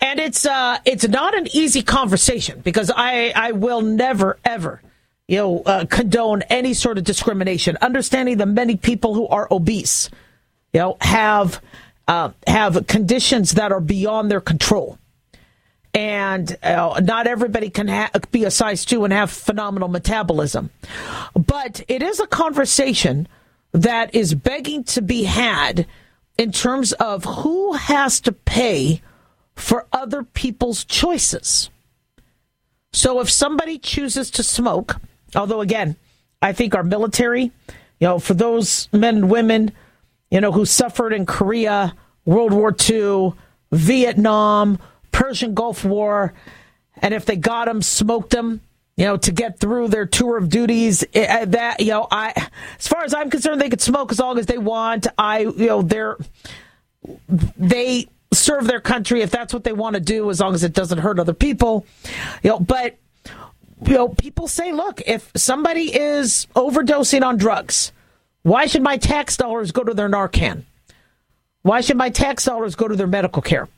And 0.00 0.18
it's 0.18 0.46
uh, 0.46 0.78
it's 0.84 1.06
not 1.06 1.36
an 1.36 1.46
easy 1.54 1.82
conversation 1.82 2.60
because 2.60 2.90
I 2.94 3.32
I 3.34 3.52
will 3.52 3.80
never 3.80 4.38
ever 4.44 4.80
you 5.28 5.36
know 5.36 5.62
uh, 5.64 5.84
condone 5.86 6.42
any 6.42 6.74
sort 6.74 6.98
of 6.98 7.04
discrimination. 7.04 7.76
Understanding 7.80 8.36
the 8.38 8.46
many 8.46 8.76
people 8.76 9.14
who 9.14 9.28
are 9.28 9.46
obese, 9.50 10.10
you 10.72 10.80
know, 10.80 10.96
have 11.00 11.60
uh, 12.08 12.30
have 12.46 12.86
conditions 12.86 13.52
that 13.52 13.72
are 13.72 13.80
beyond 13.80 14.30
their 14.30 14.40
control. 14.40 14.98
And 15.92 16.56
uh, 16.62 17.00
not 17.02 17.26
everybody 17.26 17.70
can 17.70 17.88
ha- 17.88 18.10
be 18.30 18.44
a 18.44 18.50
size 18.50 18.84
two 18.84 19.04
and 19.04 19.12
have 19.12 19.30
phenomenal 19.30 19.88
metabolism. 19.88 20.70
But 21.34 21.82
it 21.88 22.02
is 22.02 22.20
a 22.20 22.26
conversation 22.26 23.26
that 23.72 24.14
is 24.14 24.34
begging 24.34 24.84
to 24.84 25.02
be 25.02 25.24
had 25.24 25.86
in 26.38 26.52
terms 26.52 26.92
of 26.92 27.24
who 27.24 27.74
has 27.74 28.20
to 28.22 28.32
pay 28.32 29.02
for 29.54 29.86
other 29.92 30.22
people's 30.22 30.84
choices. 30.84 31.70
So 32.92 33.20
if 33.20 33.30
somebody 33.30 33.78
chooses 33.78 34.30
to 34.32 34.42
smoke, 34.42 34.96
although 35.34 35.60
again, 35.60 35.96
I 36.42 36.52
think 36.52 36.74
our 36.74 36.82
military, 36.82 37.42
you 37.44 37.52
know, 38.00 38.18
for 38.18 38.34
those 38.34 38.88
men 38.92 39.16
and 39.16 39.30
women, 39.30 39.72
you 40.30 40.40
know, 40.40 40.52
who 40.52 40.64
suffered 40.64 41.12
in 41.12 41.26
Korea, 41.26 41.94
World 42.24 42.52
War 42.52 42.74
II, 42.88 43.32
Vietnam, 43.72 44.78
Persian 45.12 45.54
Gulf 45.54 45.84
War, 45.84 46.32
and 46.96 47.14
if 47.14 47.24
they 47.24 47.36
got 47.36 47.66
them, 47.66 47.82
smoked 47.82 48.30
them, 48.30 48.60
you 48.96 49.06
know, 49.06 49.16
to 49.16 49.32
get 49.32 49.58
through 49.58 49.88
their 49.88 50.06
tour 50.06 50.36
of 50.36 50.48
duties. 50.48 51.02
Uh, 51.14 51.46
that 51.46 51.80
you 51.80 51.88
know, 51.88 52.06
I, 52.10 52.48
as 52.78 52.86
far 52.86 53.04
as 53.04 53.14
I'm 53.14 53.30
concerned, 53.30 53.60
they 53.60 53.70
could 53.70 53.80
smoke 53.80 54.12
as 54.12 54.18
long 54.18 54.38
as 54.38 54.46
they 54.46 54.58
want. 54.58 55.06
I, 55.16 55.40
you 55.40 55.66
know, 55.66 55.82
they're 55.82 56.18
they 57.28 58.08
serve 58.32 58.66
their 58.66 58.80
country 58.80 59.22
if 59.22 59.30
that's 59.30 59.52
what 59.52 59.64
they 59.64 59.72
want 59.72 59.94
to 59.94 60.00
do, 60.00 60.30
as 60.30 60.40
long 60.40 60.54
as 60.54 60.62
it 60.62 60.72
doesn't 60.72 60.98
hurt 60.98 61.18
other 61.18 61.32
people. 61.32 61.86
You 62.42 62.50
know, 62.50 62.60
but 62.60 62.96
you 63.86 63.94
know, 63.94 64.08
people 64.08 64.46
say, 64.46 64.72
look, 64.72 65.00
if 65.06 65.30
somebody 65.34 65.94
is 65.94 66.46
overdosing 66.54 67.24
on 67.24 67.38
drugs, 67.38 67.92
why 68.42 68.66
should 68.66 68.82
my 68.82 68.96
tax 68.96 69.36
dollars 69.36 69.72
go 69.72 69.84
to 69.84 69.94
their 69.94 70.08
Narcan? 70.08 70.64
Why 71.62 71.80
should 71.80 71.96
my 71.96 72.10
tax 72.10 72.44
dollars 72.44 72.74
go 72.74 72.88
to 72.88 72.96
their 72.96 73.06
medical 73.06 73.42
care? 73.42 73.68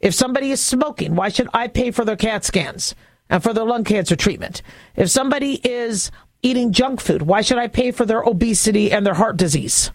If 0.00 0.14
somebody 0.14 0.50
is 0.50 0.60
smoking, 0.60 1.16
why 1.16 1.30
should 1.30 1.48
I 1.52 1.68
pay 1.68 1.90
for 1.90 2.04
their 2.04 2.16
CAT 2.16 2.44
scans 2.44 2.94
and 3.28 3.42
for 3.42 3.52
their 3.52 3.64
lung 3.64 3.84
cancer 3.84 4.16
treatment? 4.16 4.62
If 4.94 5.10
somebody 5.10 5.54
is 5.54 6.10
eating 6.42 6.72
junk 6.72 7.00
food, 7.00 7.22
why 7.22 7.40
should 7.40 7.58
I 7.58 7.68
pay 7.68 7.90
for 7.90 8.04
their 8.04 8.22
obesity 8.22 8.92
and 8.92 9.04
their 9.04 9.14
heart 9.14 9.36
disease? 9.36 9.90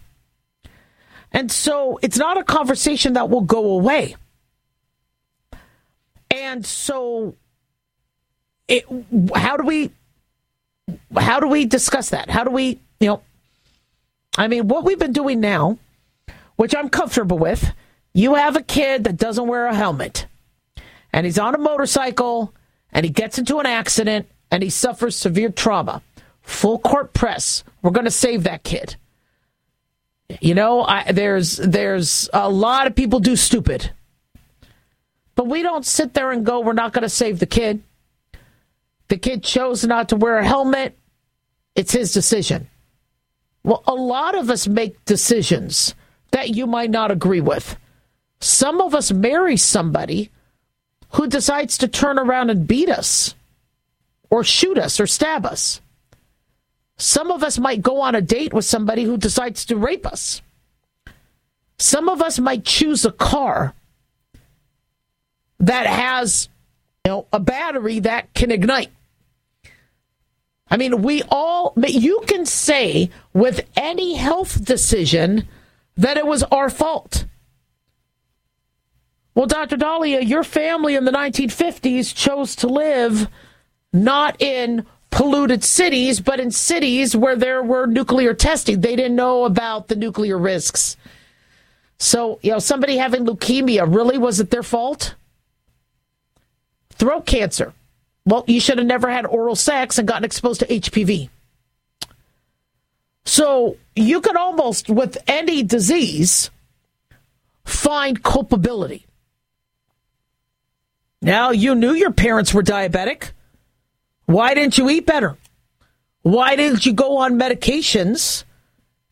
And 1.32 1.50
so 1.50 1.98
it's 2.02 2.18
not 2.18 2.38
a 2.38 2.44
conversation 2.44 3.12
that 3.14 3.30
will 3.30 3.42
go 3.42 3.70
away. 3.70 4.16
And 6.30 6.66
so 6.66 7.36
it, 8.68 8.84
how 9.34 9.56
do 9.56 9.64
we 9.64 9.90
how 11.18 11.40
do 11.40 11.46
we 11.46 11.66
discuss 11.66 12.10
that? 12.10 12.30
How 12.30 12.44
do 12.44 12.50
we, 12.50 12.80
you 12.98 13.08
know, 13.08 13.22
I 14.36 14.48
mean, 14.48 14.68
what 14.68 14.84
we've 14.84 14.98
been 14.98 15.12
doing 15.12 15.40
now, 15.40 15.78
which 16.56 16.74
I'm 16.74 16.88
comfortable 16.88 17.38
with, 17.38 17.72
you 18.14 18.34
have 18.34 18.56
a 18.56 18.62
kid 18.62 19.04
that 19.04 19.16
doesn't 19.16 19.46
wear 19.46 19.66
a 19.66 19.74
helmet 19.74 20.26
and 21.12 21.26
he's 21.26 21.38
on 21.38 21.54
a 21.54 21.58
motorcycle 21.58 22.54
and 22.92 23.04
he 23.04 23.10
gets 23.10 23.38
into 23.38 23.58
an 23.58 23.66
accident 23.66 24.28
and 24.50 24.62
he 24.62 24.70
suffers 24.70 25.16
severe 25.16 25.50
trauma. 25.50 26.02
Full 26.42 26.78
court 26.78 27.12
press. 27.12 27.64
We're 27.82 27.90
going 27.90 28.06
to 28.06 28.10
save 28.10 28.44
that 28.44 28.64
kid. 28.64 28.96
You 30.40 30.54
know, 30.54 30.82
I, 30.82 31.10
there's 31.12 31.56
there's 31.56 32.28
a 32.32 32.48
lot 32.48 32.86
of 32.86 32.94
people 32.94 33.18
do 33.18 33.34
stupid, 33.34 33.90
but 35.34 35.48
we 35.48 35.62
don't 35.62 35.84
sit 35.84 36.14
there 36.14 36.30
and 36.30 36.46
go, 36.46 36.60
"We're 36.60 36.72
not 36.72 36.92
going 36.92 37.02
to 37.02 37.08
save 37.08 37.40
the 37.40 37.46
kid." 37.46 37.82
The 39.08 39.16
kid 39.16 39.42
chose 39.42 39.84
not 39.84 40.10
to 40.10 40.16
wear 40.16 40.38
a 40.38 40.46
helmet. 40.46 40.96
It's 41.74 41.90
his 41.90 42.12
decision. 42.12 42.68
Well, 43.62 43.82
a 43.86 43.94
lot 43.94 44.34
of 44.34 44.50
us 44.50 44.66
make 44.66 45.04
decisions 45.04 45.94
that 46.30 46.50
you 46.50 46.66
might 46.66 46.90
not 46.90 47.10
agree 47.10 47.40
with. 47.40 47.76
Some 48.40 48.80
of 48.80 48.94
us 48.94 49.12
marry 49.12 49.56
somebody 49.56 50.30
who 51.12 51.26
decides 51.26 51.76
to 51.78 51.88
turn 51.88 52.18
around 52.18 52.50
and 52.50 52.66
beat 52.66 52.88
us, 52.88 53.34
or 54.30 54.44
shoot 54.44 54.78
us, 54.78 55.00
or 55.00 55.06
stab 55.06 55.44
us. 55.44 55.80
Some 56.96 57.30
of 57.30 57.42
us 57.42 57.58
might 57.58 57.82
go 57.82 58.00
on 58.00 58.14
a 58.14 58.20
date 58.20 58.52
with 58.52 58.64
somebody 58.64 59.04
who 59.04 59.16
decides 59.16 59.64
to 59.66 59.76
rape 59.76 60.06
us. 60.06 60.40
Some 61.78 62.08
of 62.08 62.22
us 62.22 62.38
might 62.38 62.64
choose 62.64 63.04
a 63.04 63.10
car 63.10 63.74
that 65.58 65.86
has 65.86 66.48
you 67.04 67.12
know, 67.12 67.26
a 67.32 67.40
battery 67.40 68.00
that 68.00 68.32
can 68.34 68.50
ignite. 68.50 68.90
I 70.70 70.76
mean, 70.76 71.02
we 71.02 71.22
all, 71.28 71.72
but 71.76 71.92
you 71.92 72.22
can 72.26 72.46
say 72.46 73.10
with 73.32 73.68
any 73.76 74.14
health 74.14 74.64
decision 74.64 75.48
that 75.96 76.16
it 76.16 76.26
was 76.26 76.42
our 76.44 76.70
fault. 76.70 77.26
Well, 79.34 79.46
Dr. 79.46 79.76
Daliah, 79.76 80.26
your 80.26 80.44
family 80.44 80.94
in 80.94 81.04
the 81.04 81.12
1950s 81.12 82.14
chose 82.14 82.54
to 82.56 82.68
live 82.68 83.28
not 83.92 84.40
in 84.40 84.86
polluted 85.10 85.64
cities, 85.64 86.20
but 86.20 86.38
in 86.38 86.50
cities 86.50 87.16
where 87.16 87.36
there 87.36 87.62
were 87.62 87.86
nuclear 87.86 88.32
testing. 88.34 88.80
They 88.80 88.96
didn't 88.96 89.16
know 89.16 89.44
about 89.44 89.88
the 89.88 89.96
nuclear 89.96 90.38
risks. 90.38 90.96
So, 91.98 92.38
you 92.42 92.52
know, 92.52 92.58
somebody 92.60 92.96
having 92.96 93.26
leukemia, 93.26 93.92
really, 93.92 94.18
was 94.18 94.40
it 94.40 94.50
their 94.50 94.62
fault? 94.62 95.14
Throat 96.90 97.26
cancer. 97.26 97.72
Well, 98.24 98.44
you 98.46 98.60
should 98.60 98.78
have 98.78 98.86
never 98.86 99.10
had 99.10 99.26
oral 99.26 99.56
sex 99.56 99.98
and 99.98 100.06
gotten 100.06 100.24
exposed 100.24 100.60
to 100.60 100.66
HPV. 100.66 101.30
So 103.24 103.76
you 103.94 104.20
could 104.20 104.36
almost, 104.36 104.88
with 104.88 105.18
any 105.26 105.62
disease, 105.62 106.50
find 107.64 108.22
culpability. 108.22 109.06
Now, 111.22 111.50
you 111.50 111.74
knew 111.74 111.92
your 111.92 112.12
parents 112.12 112.54
were 112.54 112.62
diabetic. 112.62 113.32
Why 114.26 114.54
didn't 114.54 114.78
you 114.78 114.88
eat 114.88 115.06
better? 115.06 115.36
Why 116.22 116.56
didn't 116.56 116.86
you 116.86 116.92
go 116.92 117.18
on 117.18 117.38
medications 117.38 118.44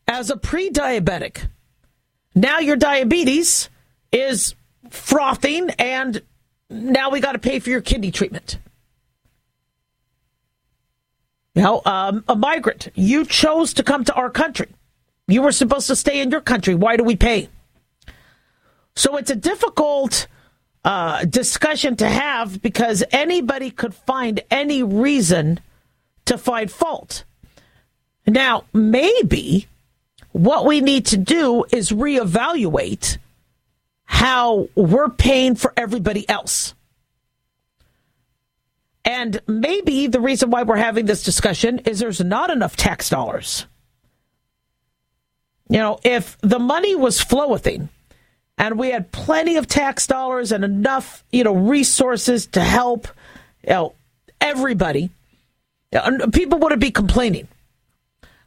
as 0.07 0.29
a 0.29 0.37
pre 0.37 0.69
diabetic? 0.69 1.47
Now 2.35 2.59
your 2.59 2.75
diabetes 2.75 3.69
is 4.11 4.55
frothing, 4.89 5.71
and 5.71 6.21
now 6.69 7.09
we 7.09 7.19
got 7.19 7.33
to 7.33 7.39
pay 7.39 7.59
for 7.59 7.69
your 7.69 7.81
kidney 7.81 8.11
treatment. 8.11 8.59
You 11.59 11.65
know, 11.65 11.81
um, 11.83 12.23
a 12.29 12.37
migrant, 12.37 12.87
you 12.95 13.25
chose 13.25 13.73
to 13.73 13.83
come 13.83 14.05
to 14.05 14.13
our 14.13 14.29
country. 14.29 14.69
You 15.27 15.41
were 15.41 15.51
supposed 15.51 15.87
to 15.87 15.95
stay 15.97 16.21
in 16.21 16.31
your 16.31 16.39
country. 16.39 16.73
Why 16.73 16.95
do 16.95 17.03
we 17.03 17.17
pay? 17.17 17.49
So 18.95 19.17
it's 19.17 19.29
a 19.29 19.35
difficult 19.35 20.27
uh, 20.85 21.25
discussion 21.25 21.97
to 21.97 22.07
have 22.07 22.61
because 22.61 23.03
anybody 23.11 23.71
could 23.71 23.93
find 23.93 24.39
any 24.49 24.83
reason 24.83 25.59
to 26.27 26.37
find 26.37 26.71
fault. 26.71 27.25
Now, 28.25 28.63
maybe 28.71 29.67
what 30.31 30.65
we 30.65 30.79
need 30.79 31.07
to 31.07 31.17
do 31.17 31.65
is 31.73 31.91
reevaluate 31.91 33.17
how 34.05 34.69
we're 34.75 35.09
paying 35.09 35.55
for 35.55 35.73
everybody 35.75 36.23
else. 36.29 36.73
And 39.09 39.41
maybe 39.47 40.05
the 40.05 40.19
reason 40.19 40.51
why 40.51 40.61
we're 40.61 40.75
having 40.75 41.07
this 41.07 41.23
discussion 41.23 41.79
is 41.79 41.97
there's 41.97 42.23
not 42.23 42.51
enough 42.51 42.75
tax 42.75 43.09
dollars. 43.09 43.65
You 45.67 45.79
know, 45.79 45.99
if 46.03 46.37
the 46.41 46.59
money 46.59 46.93
was 46.93 47.19
flowing 47.19 47.89
and 48.55 48.77
we 48.77 48.91
had 48.91 49.11
plenty 49.11 49.55
of 49.55 49.65
tax 49.65 50.05
dollars 50.05 50.51
and 50.51 50.63
enough, 50.63 51.23
you 51.31 51.43
know, 51.43 51.55
resources 51.55 52.45
to 52.47 52.61
help, 52.61 53.07
you 53.63 53.71
know, 53.71 53.95
everybody, 54.39 55.09
people 56.31 56.59
wouldn't 56.59 56.79
be 56.79 56.91
complaining. 56.91 57.47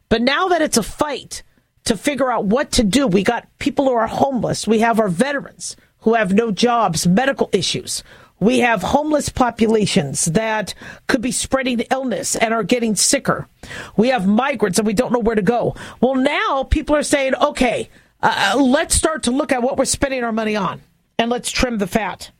But 0.07 0.21
now 0.21 0.47
that 0.47 0.61
it's 0.61 0.77
a 0.77 0.83
fight 0.83 1.43
to 1.83 1.97
figure 1.97 2.31
out 2.31 2.45
what 2.45 2.71
to 2.73 2.85
do, 2.85 3.05
we 3.05 3.25
got 3.25 3.49
people 3.59 3.83
who 3.83 3.95
are 3.95 4.07
homeless, 4.07 4.65
we 4.65 4.79
have 4.79 5.01
our 5.01 5.09
veterans 5.09 5.75
who 5.99 6.13
have 6.13 6.33
no 6.33 6.51
jobs, 6.51 7.05
medical 7.05 7.49
issues. 7.51 8.01
We 8.43 8.59
have 8.59 8.81
homeless 8.81 9.29
populations 9.29 10.25
that 10.25 10.73
could 11.07 11.21
be 11.21 11.31
spreading 11.31 11.79
illness 11.89 12.35
and 12.35 12.53
are 12.53 12.63
getting 12.63 12.93
sicker. 12.93 13.47
We 13.95 14.09
have 14.09 14.27
migrants 14.27 14.77
and 14.77 14.85
we 14.85 14.93
don't 14.93 15.13
know 15.13 15.19
where 15.19 15.37
to 15.37 15.41
go. 15.41 15.77
Well, 16.01 16.15
now 16.15 16.63
people 16.63 16.93
are 16.97 17.03
saying, 17.03 17.35
okay, 17.35 17.89
uh, 18.21 18.53
uh, 18.53 18.61
let's 18.61 18.95
start 18.95 19.23
to 19.23 19.31
look 19.31 19.53
at 19.53 19.63
what 19.63 19.77
we're 19.77 19.85
spending 19.85 20.25
our 20.25 20.33
money 20.33 20.57
on 20.57 20.81
and 21.17 21.31
let's 21.31 21.51
trim 21.51 21.77
the 21.77 21.87
fat. 21.87 22.31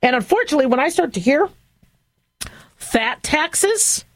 And 0.00 0.16
unfortunately, 0.16 0.64
when 0.64 0.80
I 0.80 0.88
start 0.88 1.12
to 1.14 1.20
hear 1.20 1.50
fat 2.76 3.22
taxes, 3.22 4.06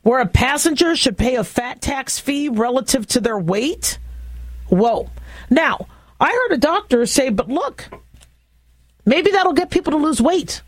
where 0.00 0.20
a 0.20 0.26
passenger 0.26 0.96
should 0.96 1.18
pay 1.18 1.36
a 1.36 1.44
fat 1.44 1.82
tax 1.82 2.18
fee 2.18 2.48
relative 2.48 3.06
to 3.08 3.20
their 3.20 3.38
weight, 3.38 3.98
whoa. 4.70 5.10
Now, 5.50 5.86
I 6.18 6.30
heard 6.30 6.52
a 6.52 6.58
doctor 6.58 7.04
say, 7.04 7.28
but 7.28 7.50
look, 7.50 7.90
Maybe 9.06 9.30
that'll 9.30 9.52
get 9.52 9.70
people 9.70 9.92
to 9.92 9.98
lose 9.98 10.20
weight. 10.20 10.62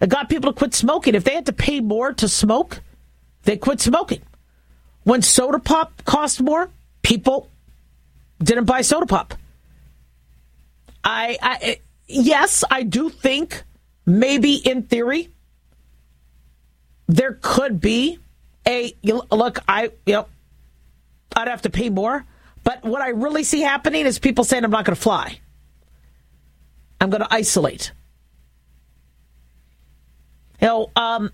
It 0.00 0.10
got 0.10 0.28
people 0.28 0.52
to 0.52 0.58
quit 0.58 0.74
smoking. 0.74 1.14
If 1.14 1.24
they 1.24 1.34
had 1.34 1.46
to 1.46 1.52
pay 1.52 1.80
more 1.80 2.12
to 2.12 2.28
smoke, 2.28 2.80
they 3.44 3.56
quit 3.56 3.80
smoking. 3.80 4.20
When 5.04 5.22
soda 5.22 5.58
pop 5.58 6.04
cost 6.04 6.40
more, 6.42 6.68
people 7.02 7.48
didn't 8.40 8.66
buy 8.66 8.82
soda 8.82 9.06
pop. 9.06 9.34
I, 11.02 11.38
I 11.42 11.80
yes, 12.06 12.62
I 12.70 12.82
do 12.82 13.08
think 13.08 13.64
maybe 14.06 14.54
in 14.54 14.82
theory 14.82 15.30
there 17.08 17.38
could 17.40 17.80
be 17.80 18.18
a 18.66 18.94
look. 19.02 19.58
I 19.66 19.90
you 20.06 20.14
know 20.14 20.26
I'd 21.34 21.48
have 21.48 21.62
to 21.62 21.70
pay 21.70 21.90
more, 21.90 22.24
but 22.62 22.84
what 22.84 23.02
I 23.02 23.08
really 23.08 23.42
see 23.42 23.60
happening 23.60 24.06
is 24.06 24.18
people 24.18 24.44
saying 24.44 24.64
I'm 24.64 24.70
not 24.70 24.84
going 24.84 24.94
to 24.94 25.00
fly. 25.00 25.40
I'm 27.02 27.10
going 27.10 27.22
to 27.22 27.34
isolate. 27.34 27.90
You 30.60 30.68
know, 30.68 30.90
um, 30.94 31.32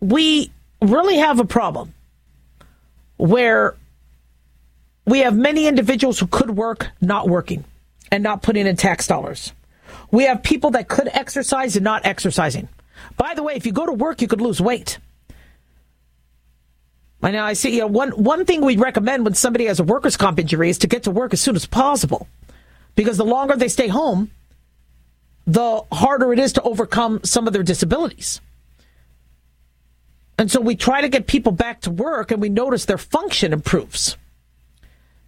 we 0.00 0.52
really 0.80 1.16
have 1.16 1.40
a 1.40 1.44
problem 1.44 1.92
where 3.16 3.74
we 5.04 5.18
have 5.20 5.36
many 5.36 5.66
individuals 5.66 6.20
who 6.20 6.28
could 6.28 6.50
work 6.50 6.86
not 7.00 7.28
working 7.28 7.64
and 8.12 8.22
not 8.22 8.42
putting 8.42 8.68
in 8.68 8.76
tax 8.76 9.08
dollars. 9.08 9.52
We 10.12 10.24
have 10.24 10.44
people 10.44 10.70
that 10.70 10.86
could 10.86 11.08
exercise 11.08 11.74
and 11.74 11.82
not 11.82 12.06
exercising. 12.06 12.68
By 13.16 13.34
the 13.34 13.42
way, 13.42 13.54
if 13.54 13.66
you 13.66 13.72
go 13.72 13.86
to 13.86 13.92
work, 13.92 14.22
you 14.22 14.28
could 14.28 14.40
lose 14.40 14.60
weight. 14.60 14.98
I 17.20 17.32
know 17.32 17.42
I 17.42 17.54
see 17.54 17.74
you 17.74 17.80
know, 17.80 17.86
one 17.88 18.10
one 18.10 18.44
thing 18.44 18.60
we 18.60 18.76
recommend 18.76 19.24
when 19.24 19.34
somebody 19.34 19.64
has 19.64 19.80
a 19.80 19.84
workers' 19.84 20.16
comp 20.16 20.38
injury 20.38 20.70
is 20.70 20.78
to 20.78 20.86
get 20.86 21.02
to 21.02 21.10
work 21.10 21.32
as 21.32 21.40
soon 21.40 21.56
as 21.56 21.66
possible. 21.66 22.28
Because 22.94 23.16
the 23.16 23.24
longer 23.24 23.56
they 23.56 23.66
stay 23.66 23.88
home, 23.88 24.30
the 25.48 25.82
harder 25.90 26.30
it 26.34 26.38
is 26.38 26.52
to 26.52 26.62
overcome 26.62 27.20
some 27.24 27.46
of 27.46 27.54
their 27.54 27.62
disabilities. 27.62 28.42
And 30.38 30.50
so 30.50 30.60
we 30.60 30.76
try 30.76 31.00
to 31.00 31.08
get 31.08 31.26
people 31.26 31.52
back 31.52 31.80
to 31.80 31.90
work 31.90 32.30
and 32.30 32.40
we 32.40 32.50
notice 32.50 32.84
their 32.84 32.98
function 32.98 33.54
improves. 33.54 34.18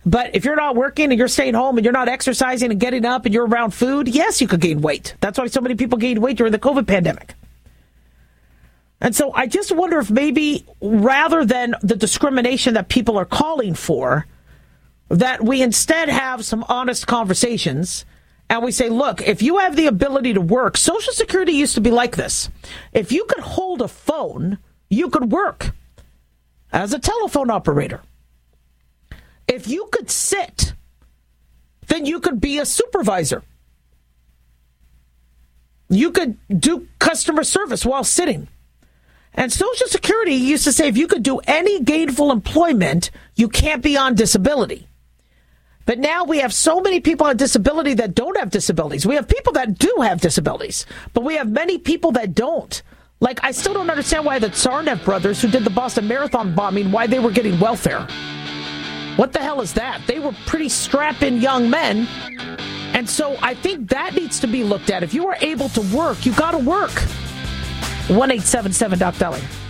But 0.04 0.34
if 0.36 0.44
you're 0.44 0.56
not 0.56 0.76
working 0.76 1.10
and 1.10 1.18
you're 1.18 1.26
staying 1.26 1.54
home 1.54 1.78
and 1.78 1.84
you're 1.84 1.92
not 1.92 2.08
exercising 2.08 2.70
and 2.70 2.78
getting 2.78 3.06
up 3.06 3.24
and 3.24 3.34
you're 3.34 3.46
around 3.46 3.72
food, 3.72 4.08
yes, 4.08 4.42
you 4.42 4.46
could 4.46 4.60
gain 4.60 4.82
weight. 4.82 5.14
That's 5.20 5.38
why 5.38 5.46
so 5.46 5.62
many 5.62 5.74
people 5.74 5.96
gained 5.96 6.20
weight 6.20 6.36
during 6.36 6.52
the 6.52 6.58
COVID 6.58 6.86
pandemic. 6.86 7.34
And 9.00 9.16
so 9.16 9.32
I 9.32 9.46
just 9.46 9.72
wonder 9.72 9.98
if 9.98 10.10
maybe 10.10 10.66
rather 10.82 11.46
than 11.46 11.74
the 11.82 11.96
discrimination 11.96 12.74
that 12.74 12.88
people 12.88 13.16
are 13.18 13.24
calling 13.24 13.72
for, 13.72 14.26
that 15.08 15.42
we 15.42 15.62
instead 15.62 16.10
have 16.10 16.44
some 16.44 16.62
honest 16.68 17.06
conversations 17.06 18.04
and 18.50 18.64
we 18.64 18.72
say, 18.72 18.88
look, 18.88 19.22
if 19.22 19.42
you 19.42 19.58
have 19.58 19.76
the 19.76 19.86
ability 19.86 20.34
to 20.34 20.40
work, 20.40 20.76
Social 20.76 21.12
Security 21.12 21.52
used 21.52 21.76
to 21.76 21.80
be 21.80 21.92
like 21.92 22.16
this. 22.16 22.50
If 22.92 23.12
you 23.12 23.24
could 23.24 23.38
hold 23.38 23.80
a 23.80 23.86
phone, 23.86 24.58
you 24.90 25.08
could 25.08 25.30
work 25.30 25.70
as 26.72 26.92
a 26.92 26.98
telephone 26.98 27.48
operator. 27.48 28.00
If 29.46 29.68
you 29.68 29.88
could 29.92 30.10
sit, 30.10 30.74
then 31.86 32.06
you 32.06 32.18
could 32.18 32.40
be 32.40 32.58
a 32.58 32.66
supervisor. 32.66 33.44
You 35.88 36.10
could 36.10 36.36
do 36.48 36.88
customer 36.98 37.44
service 37.44 37.86
while 37.86 38.04
sitting. 38.04 38.48
And 39.32 39.52
Social 39.52 39.86
Security 39.86 40.34
used 40.34 40.64
to 40.64 40.72
say 40.72 40.88
if 40.88 40.96
you 40.96 41.06
could 41.06 41.22
do 41.22 41.38
any 41.46 41.82
gainful 41.82 42.32
employment, 42.32 43.12
you 43.36 43.48
can't 43.48 43.80
be 43.80 43.96
on 43.96 44.16
disability. 44.16 44.88
But 45.90 45.98
now 45.98 46.22
we 46.22 46.38
have 46.38 46.54
so 46.54 46.80
many 46.80 47.00
people 47.00 47.26
on 47.26 47.36
disability 47.36 47.94
that 47.94 48.14
don't 48.14 48.36
have 48.36 48.50
disabilities. 48.50 49.04
We 49.04 49.16
have 49.16 49.26
people 49.26 49.54
that 49.54 49.76
do 49.76 49.92
have 50.02 50.20
disabilities, 50.20 50.86
but 51.14 51.24
we 51.24 51.34
have 51.34 51.50
many 51.50 51.78
people 51.78 52.12
that 52.12 52.32
don't. 52.32 52.80
Like, 53.18 53.42
I 53.42 53.50
still 53.50 53.74
don't 53.74 53.90
understand 53.90 54.24
why 54.24 54.38
the 54.38 54.50
Tsarnaev 54.50 55.04
brothers, 55.04 55.42
who 55.42 55.48
did 55.48 55.64
the 55.64 55.70
Boston 55.70 56.06
Marathon 56.06 56.54
bombing, 56.54 56.92
why 56.92 57.08
they 57.08 57.18
were 57.18 57.32
getting 57.32 57.58
welfare. 57.58 58.06
What 59.16 59.32
the 59.32 59.40
hell 59.40 59.60
is 59.60 59.72
that? 59.72 60.00
They 60.06 60.20
were 60.20 60.30
pretty 60.46 60.68
strapping 60.68 61.38
young 61.38 61.68
men. 61.68 62.06
And 62.94 63.10
so 63.10 63.36
I 63.42 63.54
think 63.54 63.88
that 63.88 64.14
needs 64.14 64.38
to 64.38 64.46
be 64.46 64.62
looked 64.62 64.90
at. 64.90 65.02
If 65.02 65.12
you 65.12 65.26
are 65.26 65.38
able 65.40 65.70
to 65.70 65.80
work, 65.92 66.24
you 66.24 66.32
got 66.34 66.52
to 66.52 66.58
work. 66.58 66.92
1 68.06 68.30
877 68.30 68.96
Doc 69.00 69.16
Dali. 69.16 69.69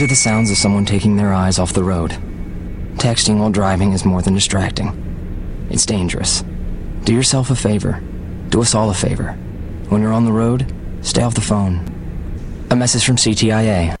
These 0.00 0.06
are 0.06 0.16
the 0.16 0.16
sounds 0.16 0.50
of 0.50 0.56
someone 0.56 0.86
taking 0.86 1.16
their 1.16 1.34
eyes 1.34 1.58
off 1.58 1.74
the 1.74 1.84
road. 1.84 2.12
Texting 2.94 3.38
while 3.38 3.50
driving 3.50 3.92
is 3.92 4.06
more 4.06 4.22
than 4.22 4.32
distracting. 4.32 5.68
It's 5.68 5.84
dangerous. 5.84 6.42
Do 7.04 7.12
yourself 7.12 7.50
a 7.50 7.54
favor. 7.54 8.02
Do 8.48 8.62
us 8.62 8.74
all 8.74 8.88
a 8.88 8.94
favor. 8.94 9.32
When 9.90 10.00
you're 10.00 10.14
on 10.14 10.24
the 10.24 10.32
road, 10.32 10.72
stay 11.02 11.20
off 11.20 11.34
the 11.34 11.42
phone. 11.42 11.84
A 12.70 12.76
message 12.76 13.04
from 13.04 13.16
CTIA. 13.16 13.99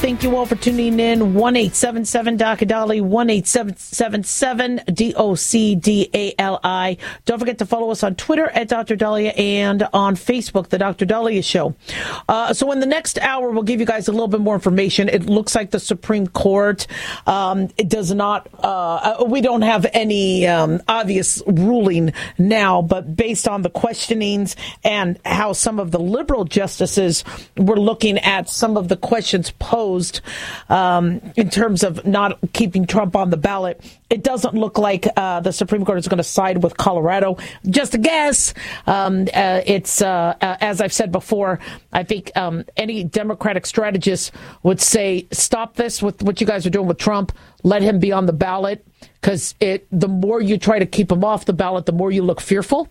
Thank 0.00 0.22
you 0.22 0.34
all 0.34 0.46
for 0.46 0.54
tuning 0.54 0.98
in. 0.98 1.34
1 1.34 1.56
877 1.56 2.38
Dr. 2.38 2.64
Dali, 2.64 3.02
1 3.02 3.28
877 3.28 4.80
D 4.94 5.12
O 5.14 5.34
C 5.34 5.74
D 5.74 6.08
A 6.14 6.34
L 6.38 6.58
I. 6.64 6.96
Don't 7.26 7.38
forget 7.38 7.58
to 7.58 7.66
follow 7.66 7.90
us 7.90 8.02
on 8.02 8.14
Twitter 8.14 8.48
at 8.48 8.68
Dr. 8.68 8.96
Daliah 8.96 9.38
and 9.38 9.86
on 9.92 10.16
Facebook, 10.16 10.70
The 10.70 10.78
Dr. 10.78 11.04
Daliah 11.04 11.44
Show. 11.44 11.74
Uh, 12.30 12.54
so, 12.54 12.72
in 12.72 12.80
the 12.80 12.86
next 12.86 13.18
hour, 13.18 13.50
we'll 13.50 13.62
give 13.62 13.78
you 13.78 13.84
guys 13.84 14.08
a 14.08 14.12
little 14.12 14.26
bit 14.26 14.40
more 14.40 14.54
information. 14.54 15.10
It 15.10 15.26
looks 15.26 15.54
like 15.54 15.70
the 15.70 15.78
Supreme 15.78 16.26
Court 16.28 16.86
um, 17.26 17.68
it 17.76 17.90
does 17.90 18.14
not, 18.14 18.48
uh, 18.58 19.22
we 19.28 19.42
don't 19.42 19.62
have 19.62 19.84
any 19.92 20.46
um, 20.46 20.80
obvious 20.88 21.42
ruling 21.46 22.14
now, 22.38 22.80
but 22.80 23.14
based 23.14 23.46
on 23.46 23.60
the 23.60 23.70
questionings 23.70 24.56
and 24.82 25.18
how 25.26 25.52
some 25.52 25.78
of 25.78 25.90
the 25.90 26.00
liberal 26.00 26.46
justices 26.46 27.22
were 27.58 27.78
looking 27.78 28.16
at 28.20 28.48
some 28.48 28.78
of 28.78 28.88
the 28.88 28.96
questions 28.96 29.50
posed 29.58 29.89
um, 30.68 31.20
in 31.36 31.50
terms 31.50 31.82
of 31.82 32.06
not 32.06 32.38
keeping 32.52 32.86
Trump 32.86 33.16
on 33.16 33.30
the 33.30 33.36
ballot, 33.36 33.80
it 34.08 34.22
doesn't 34.22 34.54
look 34.54 34.78
like 34.78 35.06
uh, 35.16 35.40
the 35.40 35.52
Supreme 35.52 35.84
Court 35.84 35.98
is 35.98 36.08
going 36.08 36.18
to 36.18 36.24
side 36.24 36.62
with 36.62 36.76
Colorado. 36.76 37.36
Just 37.66 37.94
a 37.94 37.98
guess. 37.98 38.54
Um, 38.86 39.28
uh, 39.32 39.62
it's 39.66 40.02
uh, 40.02 40.34
uh, 40.40 40.56
as 40.60 40.80
I've 40.80 40.92
said 40.92 41.12
before. 41.12 41.58
I 41.92 42.04
think 42.04 42.30
um, 42.36 42.64
any 42.76 43.04
Democratic 43.04 43.66
strategist 43.66 44.32
would 44.62 44.80
say, 44.80 45.26
"Stop 45.32 45.76
this 45.76 46.02
with 46.02 46.22
what 46.22 46.40
you 46.40 46.46
guys 46.46 46.66
are 46.66 46.70
doing 46.70 46.86
with 46.86 46.98
Trump. 46.98 47.32
Let 47.62 47.82
him 47.82 47.98
be 47.98 48.12
on 48.12 48.26
the 48.26 48.32
ballot." 48.32 48.84
Because 49.20 49.54
it, 49.60 49.86
the 49.90 50.08
more 50.08 50.40
you 50.40 50.56
try 50.58 50.78
to 50.78 50.86
keep 50.86 51.10
him 51.12 51.24
off 51.24 51.44
the 51.44 51.52
ballot, 51.52 51.86
the 51.86 51.92
more 51.92 52.10
you 52.10 52.22
look 52.22 52.40
fearful 52.40 52.88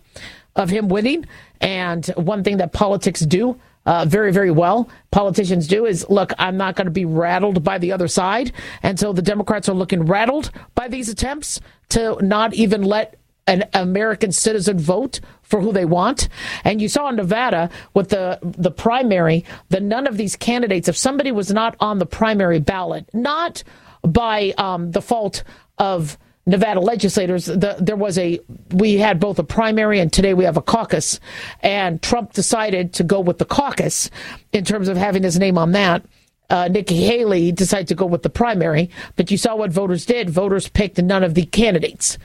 of 0.56 0.70
him 0.70 0.88
winning. 0.88 1.26
And 1.60 2.06
one 2.16 2.42
thing 2.44 2.58
that 2.58 2.72
politics 2.72 3.20
do 3.20 3.58
uh, 3.86 4.04
very, 4.04 4.32
very 4.32 4.50
well. 4.50 4.88
Politicians 5.10 5.66
do 5.66 5.86
is 5.86 6.08
look, 6.08 6.32
I'm 6.38 6.56
not 6.56 6.76
going 6.76 6.86
to 6.86 6.92
be 6.92 7.04
rattled 7.04 7.64
by 7.64 7.78
the 7.78 7.92
other 7.92 8.08
side. 8.08 8.52
And 8.82 8.98
so 8.98 9.12
the 9.12 9.22
Democrats 9.22 9.68
are 9.68 9.74
looking 9.74 10.04
rattled 10.04 10.50
by 10.74 10.88
these 10.88 11.08
attempts 11.08 11.60
to 11.90 12.18
not 12.20 12.54
even 12.54 12.82
let 12.82 13.16
an 13.46 13.64
American 13.74 14.30
citizen 14.30 14.78
vote 14.78 15.20
for 15.42 15.60
who 15.60 15.72
they 15.72 15.84
want. 15.84 16.28
And 16.62 16.80
you 16.80 16.88
saw 16.88 17.08
in 17.08 17.16
Nevada 17.16 17.70
with 17.94 18.10
the 18.10 18.38
the 18.42 18.70
primary 18.70 19.44
that 19.70 19.82
none 19.82 20.06
of 20.06 20.16
these 20.16 20.36
candidates, 20.36 20.88
if 20.88 20.96
somebody 20.96 21.32
was 21.32 21.50
not 21.50 21.74
on 21.80 21.98
the 21.98 22.06
primary 22.06 22.60
ballot, 22.60 23.08
not 23.12 23.64
by 24.02 24.54
um, 24.56 24.92
the 24.92 25.02
fault 25.02 25.42
of 25.78 26.16
Nevada 26.50 26.80
legislators, 26.80 27.46
the, 27.46 27.76
there 27.80 27.96
was 27.96 28.18
a 28.18 28.40
we 28.72 28.94
had 28.94 29.20
both 29.20 29.38
a 29.38 29.44
primary 29.44 30.00
and 30.00 30.12
today 30.12 30.34
we 30.34 30.44
have 30.44 30.56
a 30.56 30.62
caucus, 30.62 31.20
and 31.60 32.02
Trump 32.02 32.32
decided 32.32 32.92
to 32.94 33.04
go 33.04 33.20
with 33.20 33.38
the 33.38 33.44
caucus 33.44 34.10
in 34.52 34.64
terms 34.64 34.88
of 34.88 34.96
having 34.96 35.22
his 35.22 35.38
name 35.38 35.56
on 35.56 35.72
that. 35.72 36.04
Uh, 36.50 36.66
Nikki 36.66 37.04
Haley 37.04 37.52
decided 37.52 37.86
to 37.88 37.94
go 37.94 38.06
with 38.06 38.24
the 38.24 38.30
primary, 38.30 38.90
but 39.14 39.30
you 39.30 39.36
saw 39.36 39.54
what 39.54 39.70
voters 39.70 40.04
did. 40.04 40.28
Voters 40.28 40.68
picked 40.68 40.98
none 40.98 41.22
of 41.22 41.34
the 41.34 41.46
candidates, 41.46 42.18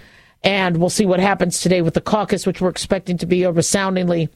and 0.43 0.77
we'll 0.77 0.89
see 0.89 1.05
what 1.05 1.19
happens 1.19 1.61
today 1.61 1.83
with 1.83 1.93
the 1.93 2.01
caucus, 2.01 2.47
which 2.47 2.59
we're 2.59 2.69
expecting 2.69 3.19
to 3.19 3.27
be 3.27 3.43
a 3.43 3.51
resoundingly 3.51 4.29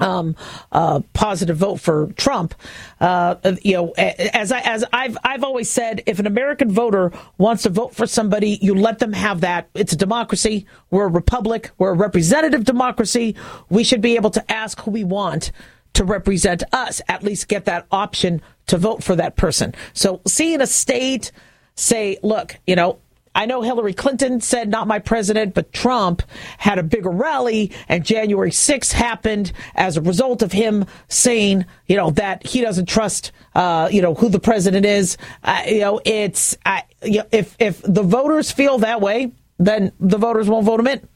um, 0.00 0.36
uh, 0.72 1.00
positive 1.12 1.56
vote 1.56 1.80
for 1.80 2.12
Trump. 2.12 2.54
Uh, 3.00 3.36
you 3.62 3.74
know, 3.74 3.90
as 3.96 4.52
I 4.52 4.60
as 4.60 4.84
I've 4.92 5.16
I've 5.24 5.44
always 5.44 5.68
said, 5.68 6.02
if 6.06 6.18
an 6.18 6.26
American 6.26 6.70
voter 6.70 7.12
wants 7.36 7.64
to 7.64 7.70
vote 7.70 7.94
for 7.94 8.06
somebody, 8.06 8.58
you 8.60 8.74
let 8.74 8.98
them 8.98 9.12
have 9.12 9.40
that. 9.40 9.68
It's 9.74 9.92
a 9.92 9.96
democracy. 9.96 10.66
We're 10.90 11.06
a 11.06 11.10
republic. 11.10 11.70
We're 11.78 11.90
a 11.90 11.96
representative 11.96 12.64
democracy. 12.64 13.34
We 13.68 13.84
should 13.84 14.00
be 14.00 14.16
able 14.16 14.30
to 14.30 14.52
ask 14.52 14.80
who 14.80 14.90
we 14.90 15.04
want 15.04 15.52
to 15.94 16.04
represent 16.04 16.62
us. 16.72 17.00
At 17.08 17.22
least 17.22 17.48
get 17.48 17.64
that 17.64 17.86
option 17.90 18.40
to 18.66 18.76
vote 18.76 19.02
for 19.02 19.16
that 19.16 19.36
person. 19.36 19.74
So 19.94 20.20
seeing 20.26 20.60
a 20.60 20.66
state 20.66 21.32
say, 21.74 22.18
look, 22.22 22.56
you 22.66 22.76
know, 22.76 22.98
I 23.34 23.46
know 23.46 23.62
Hillary 23.62 23.92
Clinton 23.92 24.40
said 24.40 24.68
not 24.68 24.86
my 24.86 24.98
president, 24.98 25.54
but 25.54 25.72
Trump 25.72 26.22
had 26.58 26.78
a 26.78 26.82
bigger 26.82 27.10
rally 27.10 27.72
and 27.88 28.04
January 28.04 28.50
6th 28.50 28.92
happened 28.92 29.52
as 29.74 29.96
a 29.96 30.02
result 30.02 30.42
of 30.42 30.52
him 30.52 30.86
saying, 31.08 31.66
you 31.86 31.96
know, 31.96 32.10
that 32.10 32.46
he 32.46 32.60
doesn't 32.60 32.86
trust, 32.86 33.32
uh, 33.54 33.88
you 33.90 34.02
know, 34.02 34.14
who 34.14 34.28
the 34.28 34.40
president 34.40 34.86
is. 34.86 35.16
Uh, 35.42 35.62
you 35.66 35.80
know, 35.80 36.00
it's, 36.04 36.56
you 37.02 37.18
know, 37.18 37.26
if, 37.30 37.56
if 37.58 37.82
the 37.82 38.02
voters 38.02 38.50
feel 38.50 38.78
that 38.78 39.00
way, 39.00 39.32
then 39.58 39.92
the 40.00 40.18
voters 40.18 40.48
won't 40.48 40.66
vote 40.66 40.80
him 40.80 40.86
in. 40.86 41.08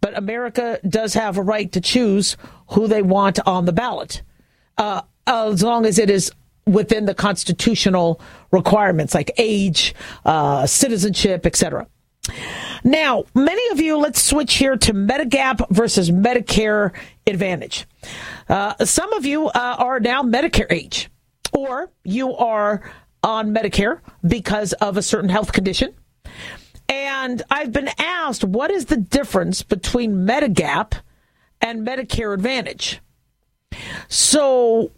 But 0.00 0.16
America 0.16 0.78
does 0.88 1.14
have 1.14 1.36
a 1.36 1.42
right 1.42 1.70
to 1.72 1.80
choose 1.80 2.36
who 2.70 2.86
they 2.86 3.02
want 3.02 3.38
on 3.46 3.64
the 3.64 3.72
ballot, 3.72 4.22
uh, 4.78 5.02
as 5.26 5.62
long 5.62 5.86
as 5.86 5.98
it 5.98 6.10
is 6.10 6.30
within 6.66 7.06
the 7.06 7.14
constitutional 7.14 8.20
requirements 8.50 9.14
like 9.14 9.30
age, 9.38 9.94
uh, 10.24 10.66
citizenship, 10.66 11.46
etc. 11.46 11.86
Now, 12.82 13.24
many 13.34 13.68
of 13.70 13.80
you, 13.80 13.96
let's 13.98 14.22
switch 14.22 14.54
here 14.54 14.76
to 14.76 14.92
Medigap 14.92 15.68
versus 15.70 16.10
Medicare 16.10 16.92
Advantage. 17.26 17.86
Uh, 18.48 18.84
some 18.84 19.12
of 19.12 19.24
you 19.24 19.46
uh, 19.48 19.76
are 19.78 20.00
now 20.00 20.22
Medicare 20.22 20.70
age, 20.70 21.08
or 21.52 21.90
you 22.04 22.34
are 22.34 22.82
on 23.22 23.54
Medicare 23.54 24.00
because 24.26 24.72
of 24.74 24.96
a 24.96 25.02
certain 25.02 25.30
health 25.30 25.52
condition. 25.52 25.94
And 26.88 27.42
I've 27.50 27.72
been 27.72 27.90
asked, 27.98 28.44
what 28.44 28.70
is 28.70 28.86
the 28.86 28.96
difference 28.96 29.62
between 29.62 30.26
Medigap 30.26 30.94
and 31.60 31.86
Medicare 31.86 32.34
Advantage? 32.34 33.00
So 34.08 34.92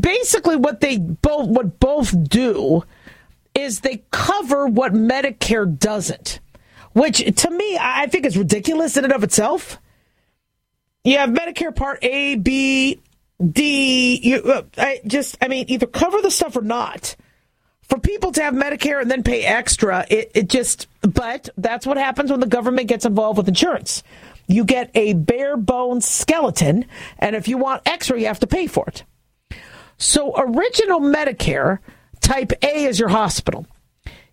basically, 0.00 0.56
what 0.56 0.80
they 0.80 0.98
both 0.98 1.48
what 1.48 1.80
both 1.80 2.28
do 2.28 2.84
is 3.54 3.80
they 3.80 4.02
cover 4.10 4.66
what 4.66 4.92
Medicare 4.92 5.78
doesn't, 5.78 6.40
which 6.92 7.18
to 7.18 7.50
me 7.50 7.78
I 7.80 8.06
think 8.06 8.26
is 8.26 8.36
ridiculous 8.36 8.96
in 8.96 9.04
and 9.04 9.12
of 9.12 9.24
itself. 9.24 9.78
You 11.04 11.18
have 11.18 11.30
Medicare 11.30 11.74
Part 11.74 11.98
A, 12.02 12.36
B, 12.36 13.00
D. 13.44 14.20
You 14.22 14.42
uh, 14.42 14.62
I 14.78 15.00
just 15.06 15.36
I 15.42 15.48
mean 15.48 15.66
either 15.68 15.86
cover 15.86 16.22
the 16.22 16.30
stuff 16.30 16.56
or 16.56 16.62
not. 16.62 17.16
For 17.82 17.98
people 17.98 18.32
to 18.32 18.42
have 18.42 18.54
Medicare 18.54 19.02
and 19.02 19.10
then 19.10 19.22
pay 19.22 19.42
extra, 19.42 20.06
it, 20.08 20.30
it 20.34 20.48
just 20.48 20.86
but 21.02 21.50
that's 21.58 21.86
what 21.86 21.98
happens 21.98 22.30
when 22.30 22.40
the 22.40 22.46
government 22.46 22.88
gets 22.88 23.04
involved 23.04 23.36
with 23.36 23.48
insurance 23.48 24.02
you 24.46 24.64
get 24.64 24.90
a 24.94 25.14
bare 25.14 25.56
bones 25.56 26.06
skeleton, 26.06 26.86
and 27.18 27.36
if 27.36 27.48
you 27.48 27.58
want 27.58 27.82
extra, 27.86 28.18
you 28.18 28.26
have 28.26 28.40
to 28.40 28.46
pay 28.46 28.66
for 28.66 28.86
it. 28.88 29.04
So, 29.98 30.34
original 30.36 31.00
Medicare, 31.00 31.78
type 32.20 32.52
A 32.62 32.84
is 32.84 32.98
your 32.98 33.10
hospital. 33.10 33.66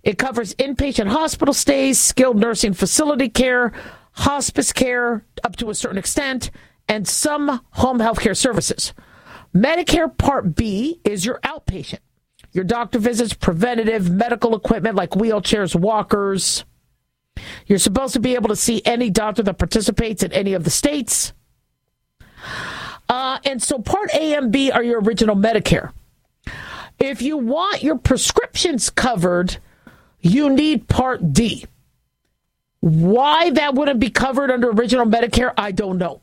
It 0.04 0.18
covers 0.18 0.56
inpatient 0.56 1.08
hospital 1.08 1.54
stays, 1.54 2.00
skilled 2.00 2.38
nursing 2.38 2.74
facility 2.74 3.30
care, 3.30 3.74
hospice 4.14 4.74
care 4.74 5.26
up 5.44 5.56
to 5.58 5.70
a 5.70 5.76
certain 5.76 5.98
extent, 5.98 6.52
and 6.88 7.08
some 7.08 7.62
home 7.72 8.00
health 8.00 8.20
care 8.20 8.34
services. 8.34 8.94
Medicare 9.54 10.16
Part 10.16 10.56
B 10.56 11.02
is 11.04 11.26
your 11.26 11.40
outpatient. 11.42 12.00
Your 12.52 12.64
doctor 12.64 12.98
visits, 12.98 13.34
preventative 13.34 14.10
medical 14.10 14.56
equipment 14.56 14.96
like 14.96 15.12
wheelchairs, 15.12 15.76
walkers, 15.76 16.66
you're 17.68 17.80
supposed 17.80 18.14
to 18.14 18.20
be 18.20 18.36
able 18.36 18.50
to 18.50 18.56
see 18.56 18.82
any 18.86 19.10
doctor 19.10 19.44
that 19.44 19.58
participates 19.58 20.24
in 20.24 20.32
any 20.32 20.54
of 20.54 20.64
the 20.64 20.70
states. 20.70 21.34
Uh, 23.08 23.40
and 23.44 23.62
so 23.62 23.80
Part 23.80 24.14
A 24.14 24.36
and 24.36 24.52
B 24.52 24.72
are 24.72 24.84
your 24.84 25.02
original 25.02 25.36
Medicare. 25.36 25.92
If 27.00 27.22
you 27.22 27.38
want 27.38 27.82
your 27.82 27.98
prescriptions 27.98 28.90
covered, 28.90 29.58
you 30.20 30.50
need 30.50 30.88
Part 30.88 31.34
D. 31.34 31.66
Why 32.82 33.50
that 33.52 33.74
wouldn't 33.74 34.00
be 34.00 34.10
covered 34.10 34.52
under 34.52 34.70
original 34.70 35.06
Medicare, 35.06 35.54
I 35.58 35.72
don't 35.72 35.98
know. 35.98 36.22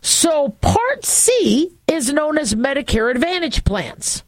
So 0.00 0.50
Part 0.60 1.04
C 1.04 1.72
is 1.88 2.12
known 2.12 2.38
as 2.38 2.54
Medicare 2.54 3.10
Advantage 3.10 3.64
plans. 3.64 4.22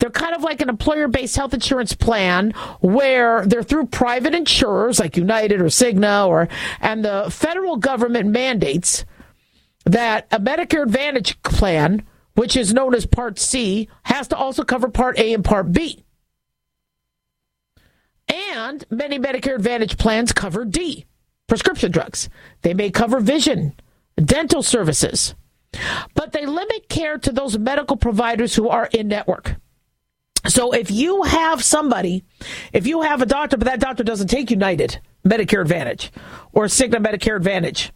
They're 0.00 0.10
kind 0.10 0.34
of 0.34 0.42
like 0.42 0.62
an 0.62 0.70
employer 0.70 1.08
based 1.08 1.36
health 1.36 1.54
insurance 1.54 1.92
plan 1.92 2.52
where 2.80 3.46
they're 3.46 3.62
through 3.62 3.86
private 3.86 4.34
insurers 4.34 4.98
like 4.98 5.16
United 5.16 5.60
or 5.60 5.66
Cigna 5.66 6.26
or 6.26 6.48
and 6.80 7.04
the 7.04 7.28
federal 7.30 7.76
government 7.76 8.30
mandates 8.30 9.04
that 9.84 10.26
a 10.32 10.40
Medicare 10.40 10.82
Advantage 10.82 11.40
plan, 11.42 12.06
which 12.34 12.56
is 12.56 12.72
known 12.72 12.94
as 12.94 13.04
Part 13.04 13.38
C, 13.38 13.88
has 14.04 14.26
to 14.28 14.36
also 14.36 14.64
cover 14.64 14.88
Part 14.88 15.18
A 15.18 15.34
and 15.34 15.44
Part 15.44 15.70
B. 15.70 16.02
And 18.28 18.84
many 18.90 19.18
Medicare 19.18 19.56
Advantage 19.56 19.98
plans 19.98 20.32
cover 20.32 20.64
D, 20.64 21.04
prescription 21.46 21.90
drugs. 21.90 22.30
They 22.62 22.72
may 22.72 22.90
cover 22.90 23.20
vision, 23.20 23.74
dental 24.16 24.62
services, 24.62 25.34
but 26.14 26.32
they 26.32 26.46
limit 26.46 26.88
care 26.88 27.18
to 27.18 27.32
those 27.32 27.58
medical 27.58 27.96
providers 27.96 28.54
who 28.54 28.68
are 28.68 28.86
in 28.86 29.08
network. 29.08 29.56
So 30.48 30.72
if 30.72 30.90
you 30.90 31.22
have 31.22 31.62
somebody, 31.62 32.24
if 32.72 32.86
you 32.86 33.02
have 33.02 33.20
a 33.20 33.26
doctor, 33.26 33.56
but 33.56 33.66
that 33.66 33.80
doctor 33.80 34.02
doesn't 34.02 34.28
take 34.28 34.50
United 34.50 34.98
Medicare 35.24 35.60
Advantage 35.60 36.10
or 36.52 36.64
Cigna 36.64 36.96
Medicare 36.96 37.36
Advantage, 37.36 37.92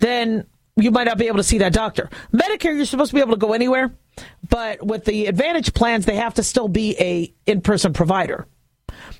then 0.00 0.46
you 0.76 0.90
might 0.90 1.04
not 1.04 1.18
be 1.18 1.26
able 1.28 1.36
to 1.36 1.44
see 1.44 1.58
that 1.58 1.72
doctor. 1.72 2.08
Medicare, 2.32 2.76
you're 2.76 2.84
supposed 2.84 3.10
to 3.10 3.14
be 3.14 3.20
able 3.20 3.32
to 3.32 3.38
go 3.38 3.52
anywhere, 3.52 3.94
but 4.48 4.84
with 4.84 5.04
the 5.04 5.26
Advantage 5.26 5.72
plans, 5.74 6.04
they 6.04 6.16
have 6.16 6.34
to 6.34 6.42
still 6.42 6.68
be 6.68 6.96
a 6.98 7.32
in-person 7.46 7.92
provider. 7.92 8.46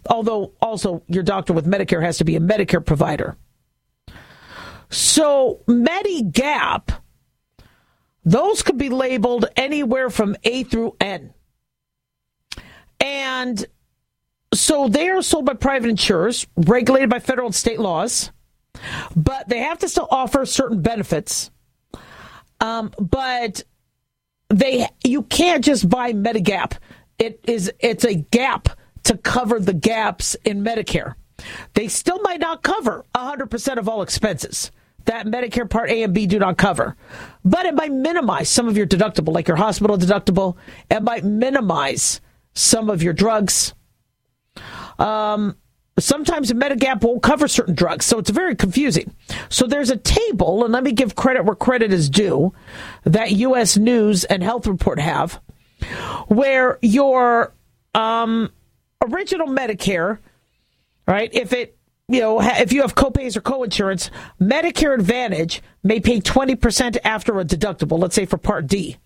Although 0.09 0.53
also 0.61 1.03
your 1.07 1.23
doctor 1.23 1.53
with 1.53 1.67
Medicare 1.67 2.03
has 2.03 2.19
to 2.19 2.25
be 2.25 2.37
a 2.37 2.41
Medicare 2.41 2.85
provider. 2.85 3.37
So 4.91 5.61
Medigap, 5.67 6.91
those 8.25 8.63
could 8.63 8.79
be 8.79 8.89
labeled 8.89 9.47
anywhere 9.57 10.11
from 10.11 10.37
A 10.45 10.65
through 10.65 10.97
N. 11.01 11.35
And 13.09 13.65
so 14.53 14.89
they 14.89 15.09
are 15.09 15.23
sold 15.23 15.47
by 15.47 15.55
private 15.55 15.89
insurers, 15.89 16.47
regulated 16.57 17.09
by 17.09 17.21
federal 17.21 17.47
and 17.47 17.55
state 17.55 17.81
laws, 17.81 18.31
but 19.17 19.49
they 19.49 19.61
have 19.61 19.79
to 19.79 19.89
still 19.89 20.09
offer 20.11 20.45
certain 20.45 20.83
benefits. 20.83 21.51
Um, 22.61 22.93
but 22.99 23.63
they 24.51 24.89
you 25.05 25.23
can't 25.23 25.65
just 25.65 25.89
buy 25.89 26.13
Medigap. 26.13 26.75
It 27.19 27.41
is 27.47 27.73
it's 27.81 28.05
a 28.05 28.15
gap 28.15 28.69
to 29.05 29.17
cover 29.17 29.59
the 29.59 29.75
gaps 29.75 30.35
in 30.45 30.63
Medicare. 30.63 31.15
They 31.75 31.89
still 31.89 32.21
might 32.21 32.41
not 32.41 32.63
cover 32.63 33.07
100% 33.15 33.77
of 33.79 33.89
all 33.89 34.03
expenses 34.03 34.71
that 35.07 35.25
Medicare 35.25 35.71
Part 35.71 35.89
A 35.89 36.03
and 36.03 36.13
B 36.13 36.27
do 36.27 36.39
not 36.39 36.59
cover. 36.59 36.95
But 37.45 37.65
it 37.65 37.75
might 37.75 37.93
minimize 37.93 38.51
some 38.51 38.69
of 38.69 38.77
your 38.77 38.87
deductible, 38.87 39.33
like 39.33 39.49
your 39.49 39.57
hospital 39.57 39.97
deductible. 39.97 40.57
It 40.91 41.03
might 41.03 41.25
minimize 41.25 42.21
some 42.59 42.91
of 42.91 43.03
your 43.03 43.13
drugs. 43.13 43.75
Um, 44.99 45.57
sometimes 45.99 46.53
Medigap 46.53 47.03
won't 47.03 47.23
cover 47.23 47.49
certain 47.49 47.75
drugs, 47.75 48.05
so 48.07 48.19
it's 48.19 48.31
very 48.31 48.57
confusing. 48.57 49.15
So 49.49 49.67
there's 49.67 49.91
a 49.91 49.97
table, 49.97 50.65
and 50.65 50.73
let 50.73 50.83
me 50.83 50.93
give 50.93 51.15
credit 51.15 51.45
where 51.45 51.55
credit 51.55 51.93
is 51.93 52.11
due, 52.11 52.53
that 53.05 53.33
U.S. 53.33 53.77
News 53.77 54.25
and 54.25 54.43
Health 54.43 54.67
Report 54.67 54.99
have, 54.99 55.41
where 56.27 56.79
your 56.83 57.55
um, 57.95 58.51
original 59.07 59.47
Medicare, 59.47 60.19
right, 61.07 61.31
if 61.33 61.53
it 61.53 61.77
you 62.11 62.21
know, 62.21 62.41
if 62.41 62.73
you 62.73 62.81
have 62.81 62.95
copays 62.95 63.37
or 63.37 63.43
coinsurance, 63.43 64.09
Medicare 64.41 64.95
Advantage 64.95 65.63
may 65.83 66.01
pay 66.01 66.21
20% 66.21 66.97
after 67.05 67.39
a 67.39 67.45
deductible, 67.45 67.99
let's 67.99 68.15
say 68.15 68.25
for 68.25 68.39
Part 68.39 68.67
D. 68.67 68.97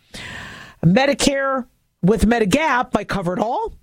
Medicare 0.84 1.66
with 2.02 2.26
Medigap 2.26 2.92
might 2.94 3.08
cover 3.08 3.32
it 3.32 3.38
all, 3.38 3.74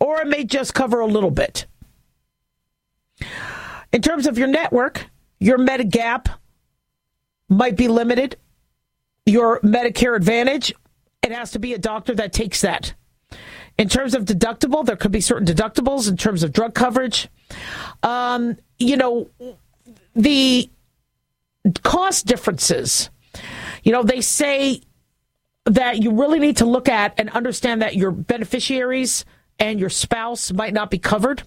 or 0.00 0.20
it 0.20 0.26
may 0.26 0.44
just 0.44 0.74
cover 0.74 1.00
a 1.00 1.06
little 1.06 1.30
bit. 1.30 1.66
In 3.92 4.02
terms 4.02 4.26
of 4.26 4.36
your 4.36 4.48
network, 4.48 5.06
your 5.38 5.58
Medigap 5.58 6.28
might 7.48 7.76
be 7.76 7.88
limited. 7.88 8.36
Your 9.24 9.60
Medicare 9.60 10.16
Advantage, 10.16 10.72
it 11.22 11.32
has 11.32 11.50
to 11.52 11.58
be 11.58 11.74
a 11.74 11.78
doctor 11.78 12.14
that 12.14 12.32
takes 12.32 12.62
that. 12.62 12.94
In 13.76 13.88
terms 13.88 14.14
of 14.14 14.24
deductible, 14.24 14.84
there 14.84 14.96
could 14.96 15.12
be 15.12 15.20
certain 15.20 15.46
deductibles 15.46 16.08
in 16.08 16.16
terms 16.16 16.42
of 16.42 16.52
drug 16.52 16.74
coverage. 16.74 17.28
Um, 18.02 18.56
you 18.78 18.96
know, 18.96 19.28
the 20.14 20.70
cost 21.82 22.26
differences. 22.26 23.10
You 23.84 23.92
know, 23.92 24.02
they 24.02 24.20
say 24.20 24.80
that 25.68 26.02
you 26.02 26.12
really 26.12 26.38
need 26.38 26.58
to 26.58 26.66
look 26.66 26.88
at 26.88 27.14
and 27.18 27.30
understand 27.30 27.82
that 27.82 27.96
your 27.96 28.10
beneficiaries 28.10 29.24
and 29.58 29.80
your 29.80 29.90
spouse 29.90 30.52
might 30.52 30.72
not 30.72 30.90
be 30.90 30.98
covered. 30.98 31.42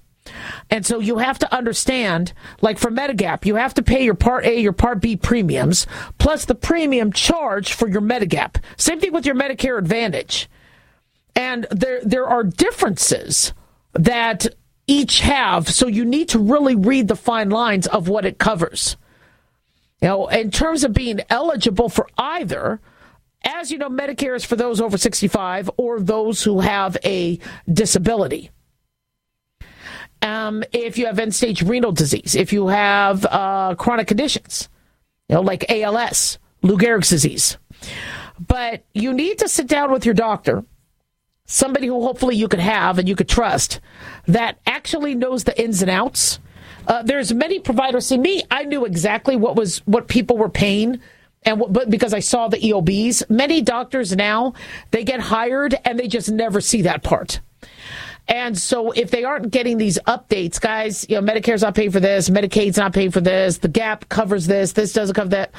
And 0.69 0.85
so 0.85 0.99
you 0.99 1.17
have 1.17 1.39
to 1.39 1.53
understand, 1.53 2.33
like 2.61 2.77
for 2.77 2.91
Medigap, 2.91 3.45
you 3.45 3.55
have 3.55 3.73
to 3.73 3.83
pay 3.83 4.03
your 4.03 4.13
Part 4.13 4.45
A, 4.45 4.59
your 4.59 4.73
Part 4.73 5.01
B 5.01 5.15
premiums, 5.15 5.87
plus 6.19 6.45
the 6.45 6.55
premium 6.55 7.11
charge 7.11 7.73
for 7.73 7.87
your 7.87 8.01
Medigap. 8.01 8.57
Same 8.77 8.99
thing 8.99 9.13
with 9.13 9.25
your 9.25 9.35
Medicare 9.35 9.79
Advantage. 9.79 10.49
And 11.35 11.65
there, 11.71 12.01
there 12.03 12.27
are 12.27 12.43
differences 12.43 13.53
that 13.93 14.45
each 14.87 15.21
have, 15.21 15.69
so 15.69 15.87
you 15.87 16.05
need 16.05 16.29
to 16.29 16.39
really 16.39 16.75
read 16.75 17.07
the 17.07 17.15
fine 17.15 17.49
lines 17.49 17.87
of 17.87 18.07
what 18.07 18.25
it 18.25 18.37
covers. 18.37 18.97
You 20.01 20.07
know, 20.09 20.27
in 20.27 20.51
terms 20.51 20.83
of 20.83 20.93
being 20.93 21.21
eligible 21.29 21.89
for 21.89 22.07
either, 22.17 22.79
as 23.53 23.71
you 23.71 23.77
know, 23.77 23.89
Medicare 23.89 24.35
is 24.35 24.45
for 24.45 24.55
those 24.55 24.81
over 24.81 24.97
65 24.97 25.69
or 25.77 25.99
those 25.99 26.43
who 26.43 26.59
have 26.59 26.97
a 27.03 27.39
disability. 27.71 28.51
Um, 30.21 30.63
if 30.71 30.97
you 30.97 31.07
have 31.07 31.19
end 31.19 31.33
stage 31.33 31.63
renal 31.63 31.91
disease, 31.91 32.35
if 32.35 32.53
you 32.53 32.67
have 32.67 33.25
uh, 33.25 33.75
chronic 33.75 34.07
conditions, 34.07 34.69
you 35.27 35.35
know, 35.35 35.41
like 35.41 35.69
ALS, 35.69 36.37
Lou 36.61 36.77
Gehrig's 36.77 37.09
disease. 37.09 37.57
But 38.39 38.83
you 38.93 39.13
need 39.13 39.39
to 39.39 39.49
sit 39.49 39.67
down 39.67 39.91
with 39.91 40.05
your 40.05 40.13
doctor, 40.13 40.63
somebody 41.45 41.87
who 41.87 42.01
hopefully 42.01 42.35
you 42.35 42.47
could 42.47 42.59
have 42.59 42.99
and 42.99 43.09
you 43.09 43.15
could 43.15 43.29
trust, 43.29 43.79
that 44.27 44.59
actually 44.65 45.15
knows 45.15 45.43
the 45.43 45.59
ins 45.61 45.81
and 45.81 45.89
outs. 45.89 46.39
Uh, 46.87 47.03
there's 47.03 47.33
many 47.33 47.59
providers. 47.59 48.07
See, 48.07 48.17
me, 48.17 48.43
I 48.49 48.63
knew 48.63 48.85
exactly 48.85 49.35
what 49.35 49.55
was 49.55 49.79
what 49.85 50.07
people 50.07 50.37
were 50.37 50.49
paying 50.49 50.99
and 51.43 51.63
but 51.69 51.89
because 51.89 52.13
I 52.13 52.19
saw 52.19 52.47
the 52.47 52.57
EOBs, 52.57 53.29
many 53.29 53.61
doctors 53.61 54.15
now 54.15 54.53
they 54.91 55.03
get 55.03 55.19
hired 55.19 55.75
and 55.85 55.99
they 55.99 56.07
just 56.07 56.29
never 56.29 56.61
see 56.61 56.83
that 56.83 57.03
part. 57.03 57.39
And 58.27 58.57
so 58.57 58.91
if 58.91 59.11
they 59.11 59.23
aren't 59.23 59.51
getting 59.51 59.77
these 59.77 59.99
updates, 60.07 60.61
guys, 60.61 61.05
you 61.09 61.19
know, 61.19 61.21
Medicare's 61.21 61.63
not 61.63 61.75
paying 61.75 61.91
for 61.91 61.99
this, 61.99 62.29
Medicaid's 62.29 62.77
not 62.77 62.93
paying 62.93 63.11
for 63.11 63.19
this, 63.19 63.57
the 63.57 63.67
gap 63.67 64.07
covers 64.09 64.47
this, 64.47 64.71
this 64.73 64.93
doesn't 64.93 65.15
cover 65.15 65.29
that. 65.29 65.51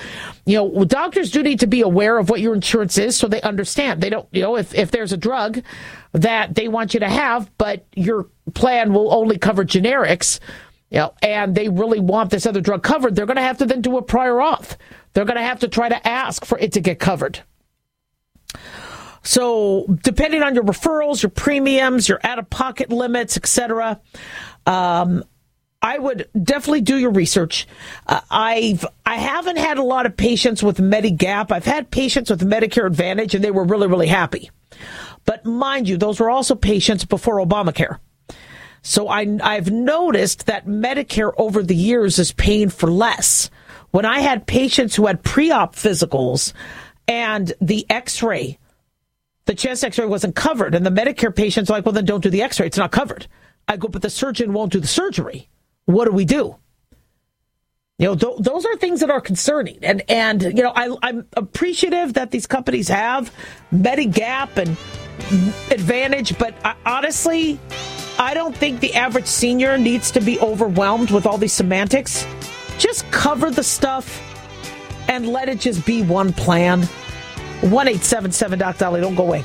You 0.46 0.56
know, 0.56 0.84
doctors 0.84 1.30
do 1.30 1.42
need 1.42 1.60
to 1.60 1.66
be 1.66 1.82
aware 1.82 2.16
of 2.18 2.30
what 2.30 2.40
your 2.40 2.54
insurance 2.54 2.96
is 2.96 3.16
so 3.16 3.28
they 3.28 3.42
understand. 3.42 4.00
They 4.00 4.10
don't, 4.10 4.28
you 4.32 4.42
know, 4.42 4.56
if, 4.56 4.74
if 4.74 4.90
there's 4.90 5.12
a 5.12 5.16
drug 5.16 5.62
that 6.12 6.54
they 6.54 6.68
want 6.68 6.94
you 6.94 7.00
to 7.00 7.08
have, 7.08 7.50
but 7.58 7.84
your 7.94 8.28
plan 8.54 8.94
will 8.94 9.12
only 9.12 9.38
cover 9.38 9.64
generics, 9.64 10.38
you 10.92 10.98
know, 10.98 11.14
and 11.22 11.54
they 11.54 11.70
really 11.70 12.00
want 12.00 12.30
this 12.30 12.44
other 12.44 12.60
drug 12.60 12.82
covered, 12.82 13.16
they're 13.16 13.26
going 13.26 13.36
to 13.36 13.42
have 13.42 13.58
to 13.58 13.66
then 13.66 13.80
do 13.80 13.96
a 13.96 14.02
prior 14.02 14.34
auth. 14.34 14.76
They're 15.14 15.24
going 15.24 15.38
to 15.38 15.42
have 15.42 15.60
to 15.60 15.68
try 15.68 15.88
to 15.88 16.06
ask 16.06 16.44
for 16.44 16.58
it 16.58 16.72
to 16.72 16.80
get 16.80 16.98
covered. 16.98 17.40
So, 19.22 19.86
depending 20.02 20.42
on 20.42 20.54
your 20.54 20.64
referrals, 20.64 21.22
your 21.22 21.30
premiums, 21.30 22.08
your 22.08 22.20
out 22.22 22.38
of 22.38 22.50
pocket 22.50 22.90
limits, 22.90 23.38
etc., 23.38 24.00
um, 24.66 25.24
I 25.80 25.98
would 25.98 26.28
definitely 26.40 26.82
do 26.82 26.98
your 26.98 27.10
research. 27.10 27.66
Uh, 28.06 28.20
I've 28.30 28.84
I 29.06 29.16
haven't 29.16 29.58
had 29.58 29.78
a 29.78 29.82
lot 29.82 30.06
of 30.06 30.16
patients 30.16 30.62
with 30.62 30.76
Medigap. 30.78 31.50
I've 31.50 31.64
had 31.64 31.90
patients 31.90 32.30
with 32.30 32.46
Medicare 32.46 32.86
Advantage, 32.86 33.34
and 33.34 33.42
they 33.42 33.50
were 33.50 33.64
really 33.64 33.88
really 33.88 34.08
happy. 34.08 34.50
But 35.24 35.46
mind 35.46 35.88
you, 35.88 35.96
those 35.96 36.20
were 36.20 36.30
also 36.30 36.54
patients 36.54 37.04
before 37.04 37.38
Obamacare. 37.38 37.98
So 38.82 39.08
I, 39.08 39.38
I've 39.42 39.70
noticed 39.70 40.46
that 40.46 40.66
Medicare 40.66 41.32
over 41.36 41.62
the 41.62 41.74
years 41.74 42.18
is 42.18 42.32
paying 42.32 42.68
for 42.68 42.90
less. 42.90 43.48
When 43.90 44.04
I 44.04 44.20
had 44.20 44.46
patients 44.46 44.96
who 44.96 45.06
had 45.06 45.22
pre-op 45.22 45.74
physicals 45.74 46.52
and 47.06 47.52
the 47.60 47.86
X-ray 47.88 48.58
the 49.46 49.54
chest 49.54 49.84
x-ray 49.84 50.06
wasn't 50.06 50.34
covered 50.34 50.74
and 50.74 50.86
the 50.86 50.90
medicare 50.90 51.34
patients 51.34 51.70
are 51.70 51.74
like 51.74 51.84
well 51.84 51.92
then 51.92 52.04
don't 52.04 52.22
do 52.22 52.30
the 52.30 52.42
x-ray. 52.42 52.66
It's 52.66 52.78
not 52.78 52.92
covered. 52.92 53.26
I 53.68 53.76
go 53.76 53.88
but 53.88 54.02
the 54.02 54.10
surgeon 54.10 54.52
won't 54.52 54.72
do 54.72 54.80
the 54.80 54.86
surgery. 54.86 55.48
What 55.84 56.04
do 56.04 56.12
we 56.12 56.24
do? 56.24 56.56
You 57.98 58.08
know 58.08 58.14
th- 58.14 58.38
those 58.38 58.64
are 58.64 58.76
things 58.76 59.00
that 59.00 59.10
are 59.10 59.20
concerning. 59.20 59.78
And 59.82 60.02
and 60.08 60.42
you 60.42 60.62
know 60.62 60.72
I, 60.74 60.94
i'm 61.02 61.26
appreciative 61.36 62.14
that 62.14 62.30
these 62.30 62.46
companies 62.46 62.88
have 62.88 63.32
medigap 63.72 64.56
and 64.56 64.76
advantage 65.70 66.38
but 66.38 66.54
I, 66.64 66.74
honestly 66.86 67.60
i 68.18 68.34
don't 68.34 68.56
think 68.56 68.80
the 68.80 68.94
average 68.94 69.26
senior 69.26 69.76
needs 69.78 70.10
to 70.10 70.20
be 70.20 70.38
overwhelmed 70.40 71.10
with 71.10 71.26
all 71.26 71.38
these 71.38 71.52
semantics 71.52 72.26
just 72.78 73.08
cover 73.10 73.50
the 73.50 73.62
stuff 73.62 74.20
and 75.08 75.28
let 75.28 75.48
it 75.48 75.60
just 75.60 75.84
be 75.84 76.02
one 76.02 76.32
plan 76.32 76.82
1 77.62 77.86
877 77.86 78.58
Doc 78.58 78.76
Dali. 78.76 79.00
Don't 79.00 79.14
go 79.14 79.22
away. 79.22 79.44